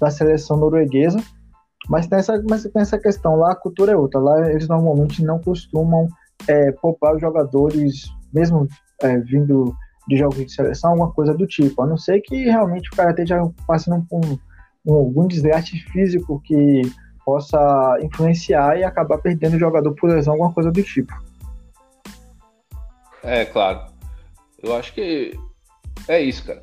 a 0.00 0.10
seleção 0.10 0.56
norueguesa, 0.56 1.22
mas 1.88 2.06
tem, 2.06 2.18
essa, 2.18 2.42
mas 2.48 2.62
tem 2.62 2.82
essa 2.82 2.98
questão 2.98 3.36
lá, 3.36 3.52
a 3.52 3.56
cultura 3.56 3.92
é 3.92 3.96
outra. 3.96 4.20
Lá 4.20 4.50
eles 4.50 4.68
normalmente 4.68 5.24
não 5.24 5.38
costumam 5.38 6.08
é, 6.48 6.72
poupar 6.72 7.14
os 7.14 7.20
jogadores, 7.20 8.10
mesmo 8.32 8.66
é, 9.02 9.18
vindo 9.18 9.74
de 10.08 10.16
jogos 10.16 10.36
de 10.36 10.52
seleção, 10.52 10.90
alguma 10.90 11.12
coisa 11.12 11.34
do 11.34 11.46
tipo. 11.46 11.82
A 11.82 11.86
não 11.86 11.96
ser 11.96 12.20
que 12.20 12.44
realmente 12.44 12.90
o 12.92 12.96
cara 12.96 13.10
esteja 13.10 13.40
passando 13.66 14.04
por 14.08 14.24
um, 14.24 14.38
um, 14.86 14.94
algum 14.94 15.26
desgaste 15.26 15.78
físico 15.90 16.40
que 16.44 16.82
possa 17.24 17.98
influenciar 18.02 18.78
e 18.78 18.84
acabar 18.84 19.18
perdendo 19.18 19.54
o 19.54 19.58
jogador 19.58 19.92
por 19.94 20.10
lesão, 20.10 20.34
alguma 20.34 20.52
coisa 20.52 20.70
do 20.70 20.82
tipo. 20.82 21.12
É, 23.22 23.44
claro. 23.44 23.86
Eu 24.62 24.74
acho 24.76 24.92
que 24.94 25.36
é 26.08 26.20
isso, 26.20 26.44
cara. 26.44 26.60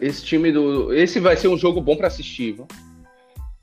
Esse 0.00 0.24
time 0.24 0.50
do. 0.50 0.92
Esse 0.92 1.20
vai 1.20 1.36
ser 1.36 1.48
um 1.48 1.58
jogo 1.58 1.80
bom 1.80 1.96
para 1.96 2.06
assistir, 2.06 2.52
viu? 2.52 2.66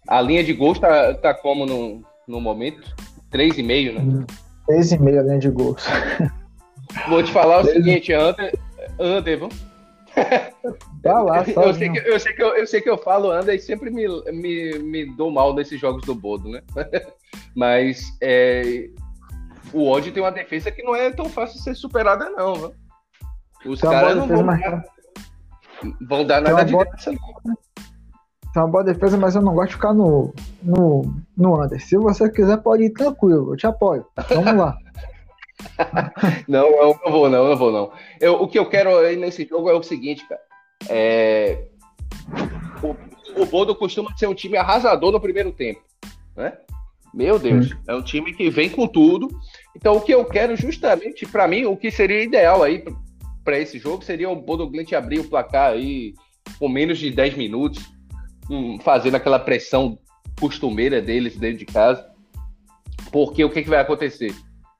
A 0.07 0.21
linha 0.21 0.43
de 0.43 0.53
gols 0.53 0.77
tá, 0.77 1.13
tá 1.15 1.33
como 1.33 1.65
no, 1.65 2.03
no 2.27 2.39
momento? 2.39 2.95
3,5, 3.31 3.93
né? 3.93 4.25
3,5 4.69 5.19
a 5.19 5.23
linha 5.23 5.39
de 5.39 5.49
gols. 5.49 5.83
Vou 7.09 7.23
te 7.23 7.31
falar 7.31 7.61
o 7.61 7.65
seguinte, 7.65 8.13
Ander, 8.13 8.53
Ander, 8.99 9.39
viu? 9.39 9.49
Tá 11.03 11.21
lá, 11.21 11.43
eu, 11.45 11.73
sei 11.73 11.89
que, 11.91 11.99
eu, 11.99 12.19
sei 12.19 12.33
que 12.33 12.41
eu, 12.41 12.55
eu 12.55 12.67
sei 12.67 12.81
que 12.81 12.89
eu 12.89 12.97
falo 12.97 13.29
anda 13.29 13.53
e 13.53 13.59
sempre 13.59 13.89
me, 13.89 14.07
me, 14.31 14.79
me 14.79 15.15
dou 15.15 15.29
mal 15.29 15.53
nesses 15.53 15.79
jogos 15.79 16.03
do 16.05 16.15
Bodo, 16.15 16.49
né? 16.49 16.61
Mas 17.53 18.01
é, 18.21 18.89
o 19.73 19.89
Odd 19.89 20.11
tem 20.11 20.23
uma 20.23 20.31
defesa 20.31 20.71
que 20.71 20.81
não 20.81 20.95
é 20.95 21.11
tão 21.11 21.29
fácil 21.29 21.57
de 21.57 21.63
ser 21.63 21.75
superada, 21.75 22.29
não. 22.29 22.55
Viu? 22.55 22.73
Os 23.65 23.81
caras 23.81 24.15
não 24.15 24.27
vão, 24.27 24.45
dar, 24.45 24.85
vão 26.01 26.25
dar 26.25 26.41
nada 26.41 26.63
de 26.63 26.75
graça, 26.75 27.11
não. 27.43 27.57
Tem 28.53 28.63
uma 28.63 28.71
boa 28.71 28.83
defesa, 28.85 29.17
mas 29.17 29.35
eu 29.35 29.41
não 29.41 29.53
gosto 29.53 29.69
de 29.69 29.75
ficar 29.75 29.93
no, 29.93 30.33
no, 30.63 31.13
no 31.35 31.61
under. 31.61 31.81
Se 31.81 31.97
você 31.97 32.29
quiser, 32.29 32.57
pode 32.57 32.83
ir 32.83 32.91
tranquilo, 32.91 33.51
eu 33.51 33.57
te 33.57 33.67
apoio. 33.67 34.05
Vamos 34.29 34.55
lá. 34.55 34.77
não, 36.47 36.67
eu 36.67 36.99
não 37.03 37.11
vou, 37.11 37.29
não, 37.29 37.47
eu 37.47 37.57
vou, 37.57 37.71
não. 37.71 37.91
Eu, 38.19 38.35
o 38.35 38.47
que 38.47 38.57
eu 38.57 38.69
quero 38.69 38.97
aí 38.97 39.17
nesse 39.17 39.45
jogo 39.45 39.69
é 39.69 39.73
o 39.73 39.83
seguinte, 39.83 40.25
cara. 40.27 40.41
É... 40.87 41.65
O, 42.81 43.41
o 43.41 43.45
Bodo 43.45 43.75
costuma 43.75 44.15
ser 44.15 44.27
um 44.27 44.33
time 44.33 44.57
arrasador 44.57 45.11
no 45.11 45.19
primeiro 45.19 45.51
tempo, 45.51 45.81
né? 46.35 46.53
Meu 47.13 47.37
Deus, 47.39 47.71
hum. 47.71 47.77
é 47.87 47.95
um 47.95 48.01
time 48.01 48.33
que 48.33 48.49
vem 48.49 48.69
com 48.69 48.87
tudo. 48.87 49.29
Então, 49.75 49.97
o 49.97 50.01
que 50.01 50.13
eu 50.13 50.23
quero 50.25 50.55
justamente, 50.55 51.25
para 51.25 51.47
mim, 51.47 51.65
o 51.65 51.75
que 51.75 51.91
seria 51.91 52.23
ideal 52.23 52.63
aí 52.63 52.83
para 53.45 53.59
esse 53.59 53.79
jogo 53.79 54.03
seria 54.03 54.29
o 54.29 54.35
Bodo 54.35 54.67
Glint 54.67 54.91
abrir 54.91 55.19
o 55.19 55.29
placar 55.29 55.71
aí 55.71 56.13
com 56.59 56.67
menos 56.67 56.99
de 56.99 57.09
10 57.09 57.35
minutos, 57.35 57.81
um, 58.49 58.77
fazendo 58.79 59.15
aquela 59.15 59.39
pressão 59.39 59.97
costumeira 60.39 61.01
deles 61.01 61.37
dentro 61.37 61.59
de 61.59 61.65
casa. 61.65 62.05
Porque 63.11 63.43
o 63.45 63.49
que, 63.49 63.63
que 63.63 63.69
vai 63.69 63.79
acontecer? 63.79 64.35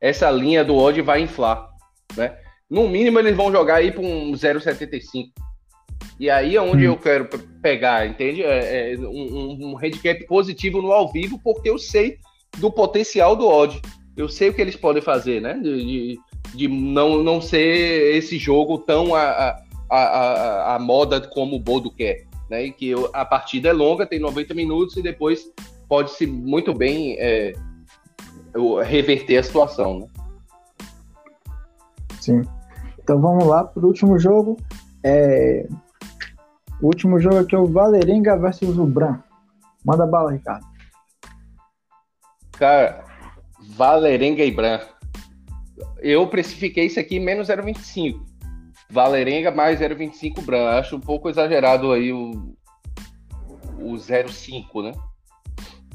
essa 0.05 0.29
linha 0.29 0.63
do 0.63 0.75
odd 0.75 1.01
vai 1.01 1.21
inflar, 1.21 1.67
né? 2.15 2.37
No 2.69 2.87
mínimo 2.87 3.17
eles 3.19 3.35
vão 3.35 3.51
jogar 3.51 3.75
aí 3.75 3.91
para 3.91 4.01
um 4.01 4.33
0,75. 4.33 5.29
E 6.19 6.29
aí 6.29 6.55
é 6.55 6.61
onde 6.61 6.87
hum. 6.87 6.91
eu 6.91 6.97
quero 6.97 7.27
pegar, 7.61 8.07
entende? 8.07 8.43
É, 8.43 8.93
é 8.93 8.97
um, 8.99 9.71
um, 9.71 9.77
handicap 9.77 10.23
positivo 10.27 10.81
no 10.81 10.91
ao 10.91 11.11
vivo, 11.11 11.39
porque 11.43 11.69
eu 11.69 11.79
sei 11.79 12.17
do 12.59 12.71
potencial 12.71 13.35
do 13.35 13.47
odd. 13.47 13.81
Eu 14.15 14.29
sei 14.29 14.49
o 14.49 14.53
que 14.53 14.61
eles 14.61 14.75
podem 14.75 15.01
fazer, 15.01 15.41
né? 15.41 15.55
De, 15.55 15.85
de, 15.85 16.19
de 16.55 16.67
não, 16.67 17.23
não 17.23 17.41
ser 17.41 18.15
esse 18.15 18.37
jogo 18.37 18.77
tão 18.77 19.13
a, 19.13 19.57
a, 19.89 19.97
a, 19.97 20.75
a 20.75 20.79
moda 20.79 21.21
como 21.21 21.55
o 21.55 21.59
Bodo 21.59 21.91
quer. 21.91 22.25
Né? 22.49 22.65
E 22.65 22.71
que 22.71 22.93
a 23.13 23.25
partida 23.25 23.69
é 23.69 23.73
longa, 23.73 24.05
tem 24.05 24.19
90 24.19 24.53
minutos 24.53 24.97
e 24.97 25.01
depois 25.01 25.51
pode-se 25.87 26.25
muito 26.25 26.73
bem 26.73 27.15
é, 27.19 27.53
reverter 28.83 29.37
a 29.37 29.43
situação, 29.43 29.99
né? 29.99 30.07
Sim. 32.19 32.41
Então 32.99 33.21
vamos 33.21 33.45
lá 33.45 33.63
para 33.63 33.83
o 33.83 33.87
último 33.87 34.17
jogo. 34.17 34.57
É... 35.03 35.67
O 36.81 36.87
último 36.87 37.19
jogo 37.19 37.37
aqui 37.37 37.55
é 37.55 37.59
o 37.59 37.67
Valerenga 37.67 38.35
versus 38.37 38.77
o 38.77 38.85
Bran. 38.85 39.19
Manda 39.83 40.07
bala, 40.07 40.31
Ricardo. 40.31 40.65
Cara, 42.53 43.03
Valerenga 43.75 44.43
e 44.43 44.51
Bran. 44.51 44.79
Eu 45.99 46.27
precifiquei 46.27 46.85
isso 46.85 46.99
aqui 46.99 47.19
menos 47.19 47.47
0,25. 47.47 48.19
Valerenga 48.89 49.51
mais 49.51 49.79
0,25 49.79 50.41
Bran. 50.41 50.69
Acho 50.69 50.95
um 50.95 50.99
pouco 50.99 51.29
exagerado 51.29 51.91
aí 51.91 52.13
o, 52.13 52.55
o 53.79 53.93
0,5, 53.93 54.83
né? 54.83 54.91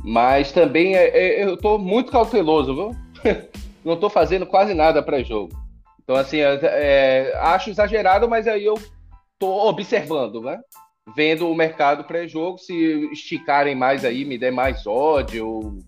Mas 0.03 0.53
também 0.53 0.95
é, 0.95 1.09
é, 1.09 1.45
eu 1.45 1.55
estou 1.55 1.79
muito 1.79 2.11
cauteloso, 2.11 2.75
viu? 2.75 2.97
Não 3.85 3.95
estou 3.95 4.11
fazendo 4.11 4.47
quase 4.47 4.75
nada 4.75 5.03
pré-jogo. 5.03 5.53
Então, 6.03 6.17
assim, 6.17 6.39
é, 6.39 6.59
é, 6.63 7.39
acho 7.39 7.71
exagerado, 7.71 8.29
mas 8.29 8.49
aí 8.49 8.65
eu 8.65 8.75
estou 9.33 9.69
observando, 9.69 10.41
né? 10.43 10.59
Vendo 11.15 11.49
o 11.49 11.55
mercado 11.55 12.05
pré-jogo, 12.05 12.59
se 12.59 12.75
esticarem 13.13 13.75
mais 13.75 14.05
aí, 14.05 14.25
me 14.25 14.37
der 14.37 14.53
mais 14.53 14.87
ódio, 14.87 15.47
ou, 15.47 15.79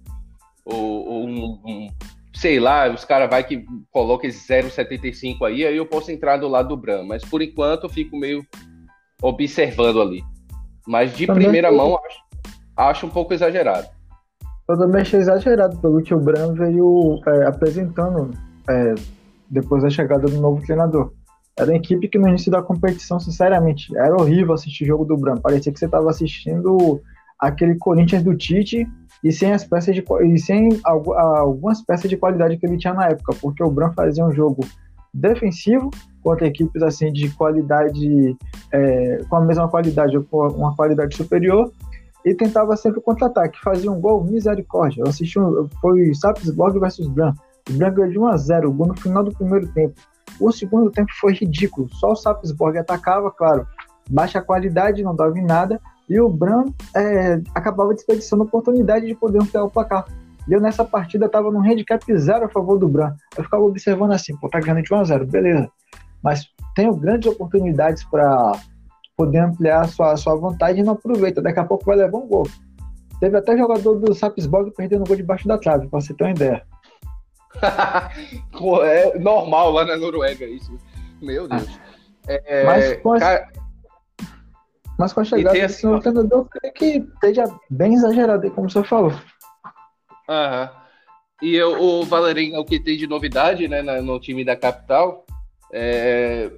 ou, 0.64 1.06
ou 1.06 1.28
um, 1.28 1.60
um, 1.64 1.88
sei 2.34 2.58
lá, 2.58 2.88
os 2.88 3.04
caras 3.04 3.28
vai 3.28 3.44
que 3.44 3.64
coloca 3.90 4.26
esse 4.26 4.46
0,75 4.46 5.46
aí, 5.46 5.64
aí 5.64 5.76
eu 5.76 5.86
posso 5.86 6.10
entrar 6.10 6.38
do 6.38 6.48
lado 6.48 6.68
do 6.68 6.76
Bram. 6.76 7.04
Mas 7.04 7.24
por 7.24 7.42
enquanto 7.42 7.84
eu 7.84 7.90
fico 7.90 8.16
meio 8.16 8.44
observando 9.22 10.00
ali. 10.00 10.22
Mas 10.86 11.16
de 11.16 11.26
Também 11.26 11.44
primeira 11.44 11.70
mão, 11.70 11.96
acho, 11.96 12.18
acho 12.76 13.06
um 13.06 13.10
pouco 13.10 13.32
exagerado. 13.32 13.88
Eu 14.68 14.78
também 14.78 15.02
achei 15.02 15.20
exagerado 15.20 15.76
pelo 15.78 16.02
que 16.02 16.14
o 16.14 16.20
Bran 16.20 16.54
veio 16.54 17.20
é, 17.26 17.46
apresentando 17.46 18.30
é, 18.68 18.94
depois 19.50 19.82
da 19.82 19.90
chegada 19.90 20.26
do 20.26 20.40
novo 20.40 20.64
treinador. 20.64 21.12
Era 21.58 21.70
uma 21.70 21.76
equipe 21.76 22.08
que 22.08 22.18
no 22.18 22.28
início 22.28 22.50
da 22.50 22.62
competição, 22.62 23.20
sinceramente, 23.20 23.94
era 23.96 24.16
horrível 24.16 24.54
assistir 24.54 24.84
o 24.84 24.86
jogo 24.86 25.04
do 25.04 25.16
Bran. 25.16 25.36
Parecia 25.36 25.72
que 25.72 25.78
você 25.78 25.84
estava 25.84 26.08
assistindo 26.08 27.00
aquele 27.38 27.76
Corinthians 27.76 28.22
do 28.22 28.34
Tite 28.34 28.86
e 29.22 29.30
sem 29.30 29.52
as 29.52 29.64
peças 29.64 29.94
de 29.94 30.04
e 30.24 30.38
sem 30.38 30.80
algumas 30.84 31.82
peças 31.82 32.10
de 32.10 32.16
qualidade 32.16 32.56
que 32.56 32.66
ele 32.66 32.76
tinha 32.76 32.94
na 32.94 33.08
época, 33.08 33.34
porque 33.40 33.62
o 33.62 33.70
Bran 33.70 33.92
fazia 33.92 34.24
um 34.24 34.32
jogo 34.32 34.66
defensivo 35.14 35.90
contra 36.22 36.46
equipes 36.46 36.82
assim 36.82 37.12
de 37.12 37.30
qualidade 37.30 38.36
é, 38.72 39.22
com 39.28 39.36
a 39.36 39.40
mesma 39.40 39.68
qualidade 39.68 40.16
ou 40.16 40.24
com 40.24 40.48
uma 40.48 40.74
qualidade 40.74 41.16
superior 41.16 41.70
e 42.24 42.34
tentava 42.34 42.76
sempre 42.76 43.00
contra-ataque, 43.00 43.58
fazia 43.60 43.90
um 43.90 44.00
gol, 44.00 44.24
misericórdia. 44.24 45.02
Eu 45.02 45.08
assisti 45.08 45.38
um, 45.38 45.68
foi 45.80 46.14
Sapsborg 46.14 46.78
versus 46.78 47.08
Bran. 47.08 47.34
O 47.68 47.72
Bran 47.74 47.92
ganhou 47.92 48.10
de 48.10 48.18
1 48.18 48.26
a 48.26 48.36
0 48.36 48.68
o 48.68 48.72
gol 48.72 48.88
no 48.88 48.96
final 48.96 49.24
do 49.24 49.32
primeiro 49.32 49.66
tempo. 49.72 50.00
O 50.40 50.50
segundo 50.52 50.90
tempo 50.90 51.10
foi 51.20 51.34
ridículo, 51.34 51.88
só 51.94 52.12
o 52.12 52.16
Sapsborg 52.16 52.78
atacava, 52.78 53.30
claro, 53.30 53.66
baixa 54.08 54.40
qualidade, 54.40 55.02
não 55.02 55.14
dava 55.14 55.38
em 55.38 55.44
nada, 55.44 55.80
e 56.12 56.20
o 56.20 56.28
Bran 56.28 56.66
é, 56.94 57.40
acabava 57.54 57.94
desperdiçando 57.94 58.42
a 58.42 58.46
oportunidade 58.46 59.06
de 59.06 59.14
poder 59.14 59.40
ampliar 59.40 59.64
o 59.64 59.70
placar. 59.70 60.04
E 60.46 60.52
eu 60.52 60.60
nessa 60.60 60.84
partida 60.84 61.26
tava 61.26 61.50
num 61.50 61.62
handicap 61.62 62.04
zero 62.18 62.44
a 62.44 62.48
favor 62.50 62.78
do 62.78 62.86
Bran. 62.86 63.14
Eu 63.36 63.44
ficava 63.44 63.62
observando 63.62 64.12
assim, 64.12 64.36
pô, 64.36 64.48
tá 64.48 64.60
ganhando 64.60 64.82
de 64.82 64.92
1 64.92 64.96
a 64.98 65.04
0 65.04 65.26
beleza. 65.26 65.70
Mas 66.22 66.46
tenho 66.74 66.94
grandes 66.94 67.32
oportunidades 67.32 68.04
para 68.04 68.52
poder 69.16 69.38
ampliar 69.38 69.80
a 69.80 69.88
sua, 69.88 70.16
sua 70.18 70.36
vantagem 70.36 70.82
e 70.82 70.84
não 70.84 70.92
aproveita. 70.92 71.40
Daqui 71.40 71.60
a 71.60 71.64
pouco 71.64 71.86
vai 71.86 71.96
levar 71.96 72.18
um 72.18 72.26
gol. 72.26 72.46
Teve 73.18 73.38
até 73.38 73.56
jogador 73.56 73.94
do 73.94 74.14
Sapsborg 74.14 74.70
perdendo 74.76 75.06
gol 75.06 75.16
debaixo 75.16 75.48
da 75.48 75.56
trave, 75.56 75.88
pra 75.88 76.00
você 76.00 76.12
ter 76.12 76.24
uma 76.24 76.30
ideia. 76.32 76.62
é 78.84 79.18
normal 79.18 79.72
lá 79.72 79.86
na 79.86 79.96
Noruega 79.96 80.44
isso. 80.44 80.76
Meu 81.22 81.48
Deus. 81.48 81.80
É, 82.26 82.64
mas, 82.64 83.00
com 83.00 83.18
cara... 83.18 83.48
mas 85.02 85.12
com 85.12 85.20
a 85.20 85.24
chegada 85.24 85.58
desse 85.58 85.64
assim, 85.64 85.86
novo 85.88 86.00
treinador, 86.00 86.48
creio 86.48 86.74
que 86.74 86.86
esteja 87.14 87.44
bem 87.68 87.94
exagerado, 87.94 88.48
como 88.52 88.70
você 88.70 88.84
falou. 88.84 89.12
Aham. 90.28 90.70
E 91.42 91.56
eu, 91.56 91.82
o 91.82 92.04
Valerinho, 92.04 92.60
o 92.60 92.64
que 92.64 92.78
tem 92.78 92.96
de 92.96 93.08
novidade 93.08 93.66
né, 93.66 93.82
no 93.82 94.20
time 94.20 94.44
da 94.44 94.54
capital, 94.54 95.26
é, 95.72 96.52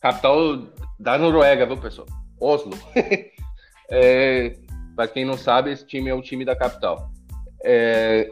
capital 0.00 0.68
da 1.00 1.18
Noruega, 1.18 1.66
viu, 1.66 1.78
pessoal? 1.78 2.06
Oslo. 2.40 2.78
é, 3.90 4.54
para 4.94 5.08
quem 5.08 5.24
não 5.24 5.36
sabe, 5.36 5.72
esse 5.72 5.84
time 5.84 6.10
é 6.10 6.14
o 6.14 6.22
time 6.22 6.44
da 6.44 6.54
capital. 6.54 7.10
É, 7.64 8.30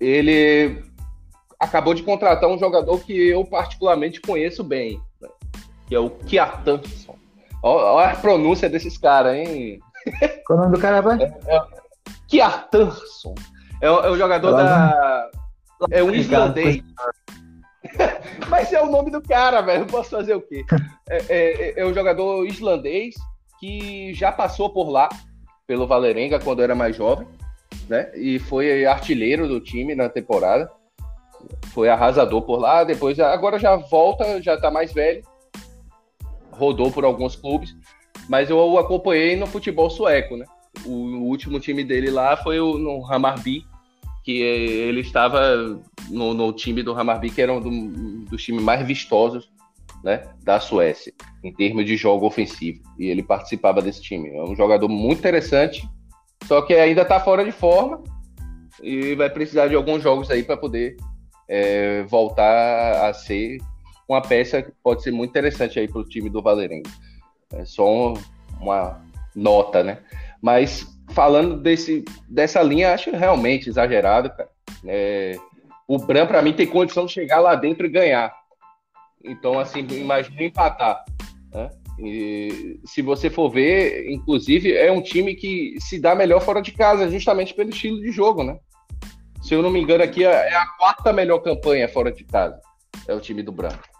ele 0.00 0.82
acabou 1.60 1.94
de 1.94 2.02
contratar 2.02 2.50
um 2.50 2.58
jogador 2.58 2.98
que 2.98 3.28
eu 3.28 3.44
particularmente 3.44 4.20
conheço 4.20 4.64
bem, 4.64 5.00
né? 5.20 5.28
que 5.86 5.94
é 5.94 6.00
o 6.00 6.10
Kiartansson. 6.10 7.17
Olha 7.62 8.12
a 8.12 8.16
pronúncia 8.16 8.68
desses 8.68 8.96
caras, 8.96 9.34
hein? 9.34 9.80
Qual 10.46 10.58
o 10.58 10.62
nome 10.62 10.76
do 10.76 10.80
cara, 10.80 11.00
vai? 11.00 11.20
É, 11.22 11.56
é, 11.56 11.60
Kiartansson. 12.28 13.34
É, 13.80 13.86
é 13.86 14.10
o 14.10 14.16
jogador 14.16 14.52
da. 14.52 15.30
É 15.90 16.02
um 16.02 16.10
islandês. 16.10 16.82
Mas 18.48 18.72
é 18.72 18.82
o 18.82 18.90
nome 18.90 19.10
do 19.10 19.20
cara, 19.22 19.60
velho. 19.60 19.86
Posso 19.86 20.10
fazer 20.10 20.34
o 20.34 20.40
quê? 20.40 20.64
É, 21.10 21.24
é, 21.30 21.80
é 21.80 21.86
um 21.86 21.94
jogador 21.94 22.44
islandês 22.46 23.14
que 23.58 24.12
já 24.12 24.30
passou 24.30 24.68
por 24.68 24.90
lá, 24.90 25.08
pelo 25.66 25.86
Valerenga, 25.86 26.38
quando 26.38 26.62
era 26.62 26.74
mais 26.74 26.94
jovem, 26.94 27.26
né? 27.88 28.10
E 28.14 28.38
foi 28.38 28.84
artilheiro 28.84 29.48
do 29.48 29.58
time 29.58 29.94
na 29.94 30.10
temporada. 30.10 30.70
Foi 31.72 31.88
arrasador 31.88 32.42
por 32.42 32.60
lá. 32.60 32.84
Depois, 32.84 33.18
agora 33.18 33.58
já 33.58 33.74
volta, 33.76 34.42
já 34.42 34.60
tá 34.60 34.70
mais 34.70 34.92
velho. 34.92 35.22
Rodou 36.58 36.90
por 36.90 37.04
alguns 37.04 37.36
clubes. 37.36 37.76
Mas 38.28 38.50
eu 38.50 38.58
o 38.58 38.78
acompanhei 38.78 39.36
no 39.36 39.46
futebol 39.46 39.88
sueco, 39.88 40.36
né? 40.36 40.44
O, 40.84 40.90
último 41.28 41.58
time 41.58 41.82
dele 41.82 42.10
lá 42.10 42.36
foi 42.36 42.60
o, 42.60 42.78
no 42.78 43.04
Hammarby, 43.04 43.64
que 44.24 44.40
ele 44.40 45.00
estava 45.00 45.80
no, 46.10 46.34
no 46.34 46.52
time 46.52 46.82
do 46.82 46.92
Hammarby, 46.92 47.30
que 47.30 47.40
era 47.40 47.52
um 47.52 47.60
do, 47.60 48.24
dos 48.26 48.42
times 48.42 48.62
mais 48.62 48.86
vistosos 48.86 49.50
né, 50.04 50.22
da 50.42 50.60
Suécia, 50.60 51.12
em 51.42 51.52
termos 51.52 51.84
de 51.84 51.96
jogo 51.96 52.26
ofensivo. 52.26 52.80
E 52.98 53.06
ele 53.06 53.22
participava 53.22 53.82
desse 53.82 54.02
time. 54.02 54.28
É 54.28 54.42
um 54.42 54.54
jogador 54.54 54.88
muito 54.88 55.18
interessante, 55.18 55.88
só 56.44 56.62
que 56.62 56.74
ainda 56.74 57.02
está 57.02 57.18
fora 57.18 57.44
de 57.44 57.52
forma 57.52 58.02
e 58.82 59.14
vai 59.14 59.28
precisar 59.28 59.68
de 59.68 59.74
alguns 59.74 60.02
jogos 60.02 60.30
aí 60.30 60.42
para 60.42 60.56
poder 60.56 60.96
é, 61.48 62.02
voltar 62.04 63.08
a 63.08 63.12
ser 63.12 63.58
uma 64.08 64.22
peça 64.22 64.62
que 64.62 64.72
pode 64.82 65.02
ser 65.02 65.10
muito 65.10 65.30
interessante 65.30 65.78
aí 65.78 65.86
para 65.86 66.00
o 66.00 66.08
time 66.08 66.30
do 66.30 66.42
Valerengo. 66.42 66.88
É 67.52 67.64
só 67.64 68.14
uma 68.60 69.00
nota, 69.34 69.82
né? 69.84 69.98
Mas 70.40 70.86
falando 71.10 71.60
desse, 71.60 72.04
dessa 72.28 72.62
linha, 72.62 72.94
acho 72.94 73.10
realmente 73.10 73.68
exagerado, 73.68 74.30
cara. 74.30 74.48
É, 74.86 75.36
o 75.86 75.98
Bran, 75.98 76.26
para 76.26 76.42
mim, 76.42 76.52
tem 76.52 76.66
condição 76.66 77.06
de 77.06 77.12
chegar 77.12 77.40
lá 77.40 77.54
dentro 77.54 77.86
e 77.86 77.90
ganhar. 77.90 78.32
Então, 79.24 79.58
assim, 79.58 79.80
imagina 79.90 80.42
empatar. 80.42 81.04
Né? 81.52 81.70
E, 81.98 82.80
se 82.84 83.02
você 83.02 83.28
for 83.28 83.50
ver, 83.50 84.10
inclusive, 84.10 84.72
é 84.72 84.92
um 84.92 85.02
time 85.02 85.34
que 85.34 85.76
se 85.80 85.98
dá 85.98 86.14
melhor 86.14 86.40
fora 86.40 86.62
de 86.62 86.72
casa, 86.72 87.10
justamente 87.10 87.54
pelo 87.54 87.70
estilo 87.70 88.00
de 88.00 88.12
jogo, 88.12 88.44
né? 88.44 88.58
Se 89.42 89.54
eu 89.54 89.62
não 89.62 89.70
me 89.70 89.80
engano, 89.80 90.04
aqui 90.04 90.24
é 90.24 90.54
a 90.54 90.66
quarta 90.78 91.12
melhor 91.12 91.38
campanha 91.38 91.88
fora 91.88 92.12
de 92.12 92.24
casa. 92.24 92.60
É 93.06 93.14
o 93.14 93.20
time 93.20 93.42
do 93.42 93.50
Branco. 93.50 93.97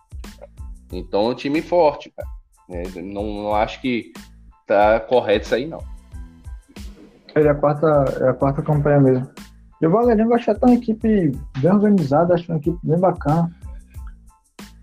Então 0.92 1.26
é 1.26 1.28
um 1.30 1.34
time 1.34 1.60
forte, 1.62 2.10
cara. 2.10 2.28
É, 2.70 3.00
não, 3.00 3.24
não 3.42 3.54
acho 3.54 3.80
que 3.80 4.12
tá 4.66 5.00
correto 5.00 5.46
isso 5.46 5.54
aí, 5.54 5.66
não. 5.66 5.82
Ele 7.34 7.48
é 7.48 7.50
a 7.50 7.54
quarta, 7.54 7.86
é 8.20 8.28
a 8.28 8.34
quarta 8.34 8.62
campanha 8.62 9.00
mesmo. 9.00 9.30
E 9.80 9.86
o 9.86 9.90
Valerinho 9.90 10.34
acho 10.34 10.44
que 10.44 10.50
é 10.50 10.66
uma 10.66 10.74
equipe 10.74 11.32
bem 11.58 11.72
organizada, 11.72 12.34
acho 12.34 12.50
uma 12.50 12.58
equipe 12.58 12.78
bem 12.82 12.98
bacana. 12.98 13.50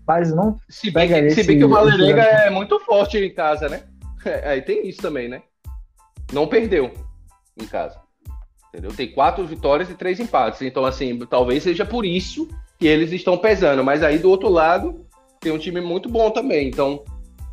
Mas 0.06 0.32
não 0.32 0.56
se 0.68 0.90
bem, 0.90 1.08
que, 1.08 1.14
esse, 1.14 1.42
se 1.42 1.46
bem 1.46 1.58
que 1.58 1.64
o 1.64 1.68
Valerenga 1.68 2.22
é 2.22 2.50
muito 2.50 2.78
forte 2.80 3.18
em 3.18 3.32
casa, 3.32 3.68
né? 3.68 3.82
É, 4.24 4.48
aí 4.48 4.62
tem 4.62 4.88
isso 4.88 5.00
também, 5.00 5.28
né? 5.28 5.40
Não 6.32 6.48
perdeu 6.48 6.92
em 7.56 7.64
casa. 7.64 8.00
Entendeu? 8.70 8.90
Tem 8.90 9.12
quatro 9.12 9.46
vitórias 9.46 9.88
e 9.88 9.94
três 9.94 10.18
empates. 10.18 10.62
Então, 10.62 10.84
assim, 10.84 11.16
talvez 11.30 11.62
seja 11.62 11.84
por 11.84 12.04
isso 12.04 12.48
que 12.76 12.88
eles 12.88 13.12
estão 13.12 13.38
pesando. 13.38 13.84
Mas 13.84 14.02
aí 14.02 14.18
do 14.18 14.28
outro 14.28 14.48
lado, 14.48 15.05
tem 15.46 15.52
um 15.52 15.58
time 15.58 15.80
muito 15.80 16.08
bom 16.08 16.28
também. 16.28 16.66
Então, 16.66 17.04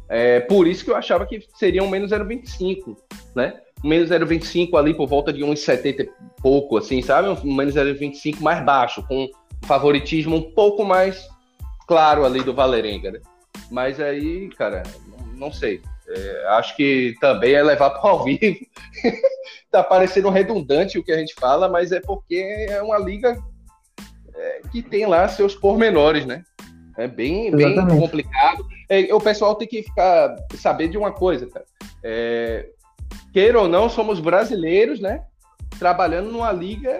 é 0.09 0.39
por 0.39 0.67
isso 0.67 0.83
que 0.83 0.89
eu 0.89 0.95
achava 0.95 1.27
que 1.27 1.45
seria 1.55 1.83
um 1.83 1.89
menos 1.89 2.09
0,25, 2.09 2.97
né? 3.35 3.59
menos 3.83 4.09
0,25 4.09 4.75
ali 4.79 4.95
por 4.95 5.07
volta 5.07 5.31
de 5.31 5.41
1,70 5.41 5.99
e 5.99 6.11
pouco, 6.41 6.77
assim, 6.77 7.01
sabe? 7.03 7.27
Um 7.27 7.53
menos 7.53 7.75
0,25 7.75 8.39
mais 8.39 8.65
baixo, 8.65 9.05
com 9.07 9.29
favoritismo 9.65 10.37
um 10.37 10.53
pouco 10.53 10.83
mais 10.83 11.27
claro 11.87 12.25
ali 12.25 12.41
do 12.41 12.53
Valerenga, 12.53 13.11
né? 13.11 13.19
Mas 13.69 13.99
aí, 13.99 14.49
cara, 14.57 14.81
não, 15.35 15.51
sei. 15.51 15.81
É, 16.07 16.45
acho 16.49 16.75
que 16.75 17.13
também 17.21 17.53
é 17.53 17.61
levar 17.61 17.91
para 17.91 18.09
ao 18.09 18.23
vivo. 18.23 18.59
tá 19.69 19.83
parecendo 19.83 20.29
redundante 20.29 20.97
o 20.97 21.03
que 21.03 21.11
a 21.11 21.17
gente 21.17 21.35
fala, 21.35 21.69
mas 21.69 21.91
é 21.91 21.99
porque 21.99 22.67
é 22.69 22.81
uma 22.81 22.97
liga 22.97 23.37
é, 24.33 24.61
que 24.71 24.81
tem 24.81 25.05
lá 25.05 25.27
seus 25.27 25.53
pormenores, 25.53 26.25
né? 26.25 26.43
É 26.97 27.07
bem, 27.07 27.51
bem 27.51 27.75
complicado. 27.75 28.65
É, 28.89 29.13
o 29.13 29.19
pessoal 29.19 29.55
tem 29.55 29.67
que 29.67 29.83
ficar 29.83 30.35
saber 30.55 30.87
de 30.87 30.97
uma 30.97 31.11
coisa, 31.11 31.47
cara. 31.47 31.65
É, 32.03 32.69
queira 33.31 33.59
ou 33.59 33.67
não, 33.67 33.89
somos 33.89 34.19
brasileiros, 34.19 34.99
né? 34.99 35.23
Trabalhando 35.79 36.31
numa 36.31 36.51
liga, 36.51 36.99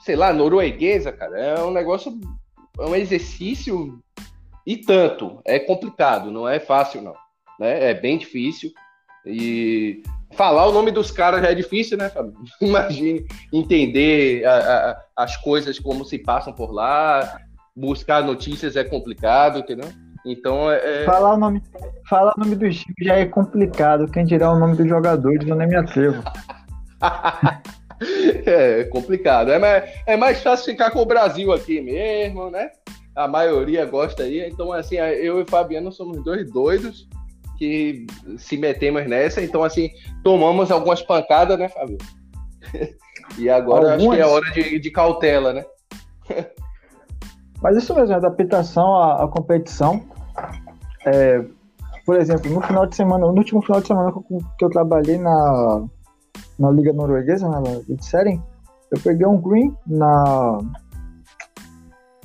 sei 0.00 0.14
lá, 0.14 0.32
norueguesa, 0.32 1.10
cara. 1.10 1.38
É 1.38 1.62
um 1.62 1.72
negócio, 1.72 2.16
é 2.78 2.82
um 2.82 2.94
exercício 2.94 3.98
e 4.64 4.76
tanto. 4.76 5.40
É 5.44 5.58
complicado, 5.58 6.30
não 6.30 6.48
é 6.48 6.60
fácil, 6.60 7.02
não. 7.02 7.14
Né? 7.58 7.90
É 7.90 7.94
bem 7.94 8.18
difícil. 8.18 8.70
E 9.24 10.02
falar 10.32 10.66
o 10.66 10.72
nome 10.72 10.92
dos 10.92 11.10
caras 11.10 11.42
já 11.42 11.50
é 11.50 11.54
difícil, 11.54 11.96
né, 11.96 12.08
Fábio? 12.08 12.34
Imagine 12.60 13.26
entender 13.52 14.44
a, 14.44 14.56
a, 14.56 15.24
as 15.24 15.36
coisas 15.38 15.78
como 15.78 16.04
se 16.04 16.18
passam 16.18 16.52
por 16.52 16.72
lá, 16.72 17.40
buscar 17.76 18.24
notícias 18.24 18.74
é 18.74 18.82
complicado, 18.82 19.58
entendeu? 19.58 19.88
Então 20.24 20.70
é, 20.70 21.02
é. 21.02 21.04
Falar 21.04 21.34
o 21.34 21.36
nome, 21.36 21.62
falar 22.08 22.32
o 22.36 22.40
nome 22.40 22.56
do 22.56 22.68
time 22.68 22.94
já 23.00 23.14
é 23.14 23.26
complicado. 23.26 24.10
Quem 24.10 24.24
dirá 24.24 24.52
o 24.52 24.58
nome 24.58 24.76
do 24.76 24.88
jogador, 24.88 25.32
eu 25.46 25.54
nem 25.54 25.68
me 25.68 25.76
atrevo. 25.76 26.22
é 28.46 28.84
complicado. 28.84 29.52
É 29.52 29.58
mais, 29.58 29.84
é 30.06 30.16
mais 30.16 30.42
fácil 30.42 30.72
ficar 30.72 30.90
com 30.90 31.00
o 31.00 31.06
Brasil 31.06 31.52
aqui 31.52 31.80
mesmo, 31.80 32.50
né? 32.50 32.70
A 33.14 33.28
maioria 33.28 33.84
gosta 33.86 34.24
aí. 34.24 34.46
Então, 34.48 34.72
assim, 34.72 34.96
eu 34.96 35.38
e 35.38 35.42
o 35.42 35.46
Fabiano 35.46 35.92
somos 35.92 36.22
dois 36.24 36.50
doidos 36.50 37.08
que 37.56 38.04
se 38.36 38.56
metemos 38.56 39.06
nessa. 39.06 39.40
Então, 39.42 39.62
assim, 39.62 39.90
tomamos 40.24 40.70
algumas 40.70 41.02
pancadas, 41.02 41.58
né, 41.58 41.68
Fábio? 41.68 41.98
e 43.38 43.48
agora 43.48 43.92
algumas... 43.92 44.02
acho 44.02 44.10
que 44.10 44.20
é 44.20 44.26
hora 44.26 44.50
de, 44.52 44.78
de 44.80 44.90
cautela, 44.90 45.52
né? 45.52 45.64
Mas 47.62 47.76
isso 47.76 47.94
mesmo, 47.94 48.14
adaptação 48.14 48.94
à, 48.96 49.24
à 49.24 49.28
competição. 49.28 50.02
É, 51.06 51.44
por 52.04 52.16
exemplo, 52.16 52.50
no 52.50 52.60
final 52.60 52.86
de 52.86 52.94
semana, 52.94 53.26
no 53.26 53.36
último 53.36 53.62
final 53.62 53.80
de 53.80 53.88
semana 53.88 54.12
que 54.58 54.64
eu, 54.64 54.70
trabalhei 54.70 55.18
na, 55.18 55.84
na 56.58 56.70
Liga 56.70 56.92
Norueguesa, 56.92 57.48
na 57.48 57.60
Liga 57.60 58.02
Seren, 58.02 58.40
eu 58.90 59.00
peguei 59.00 59.26
um 59.26 59.40
green 59.40 59.74
na, 59.86 60.58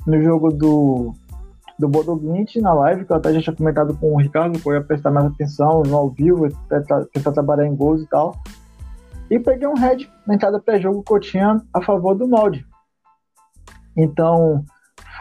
no 0.06 0.22
jogo 0.22 0.52
do, 0.52 1.12
do 1.78 1.88
Bodo 1.88 2.16
Glint 2.16 2.56
na 2.56 2.72
live, 2.74 3.04
que 3.04 3.12
eu 3.12 3.16
até 3.16 3.32
já 3.32 3.40
tinha 3.42 3.56
comentado 3.56 3.96
com 3.96 4.14
o 4.14 4.20
Ricardo, 4.20 4.58
que 4.58 4.68
eu 4.68 4.74
ia 4.74 4.82
prestar 4.82 5.10
mais 5.10 5.26
atenção 5.26 5.82
no 5.82 5.96
ao 5.96 6.10
vivo, 6.10 6.48
tentar, 6.68 7.04
tentar 7.06 7.32
trabalhar 7.32 7.66
em 7.66 7.74
gols 7.74 8.02
e 8.02 8.06
tal. 8.06 8.36
E 9.30 9.38
peguei 9.38 9.66
um 9.66 9.74
head 9.74 10.10
na 10.26 10.34
entrada 10.34 10.60
pré-jogo 10.60 11.02
que 11.02 11.12
eu 11.12 11.18
tinha 11.18 11.60
a 11.72 11.82
favor 11.82 12.14
do 12.14 12.28
molde. 12.28 12.64
Então, 13.96 14.64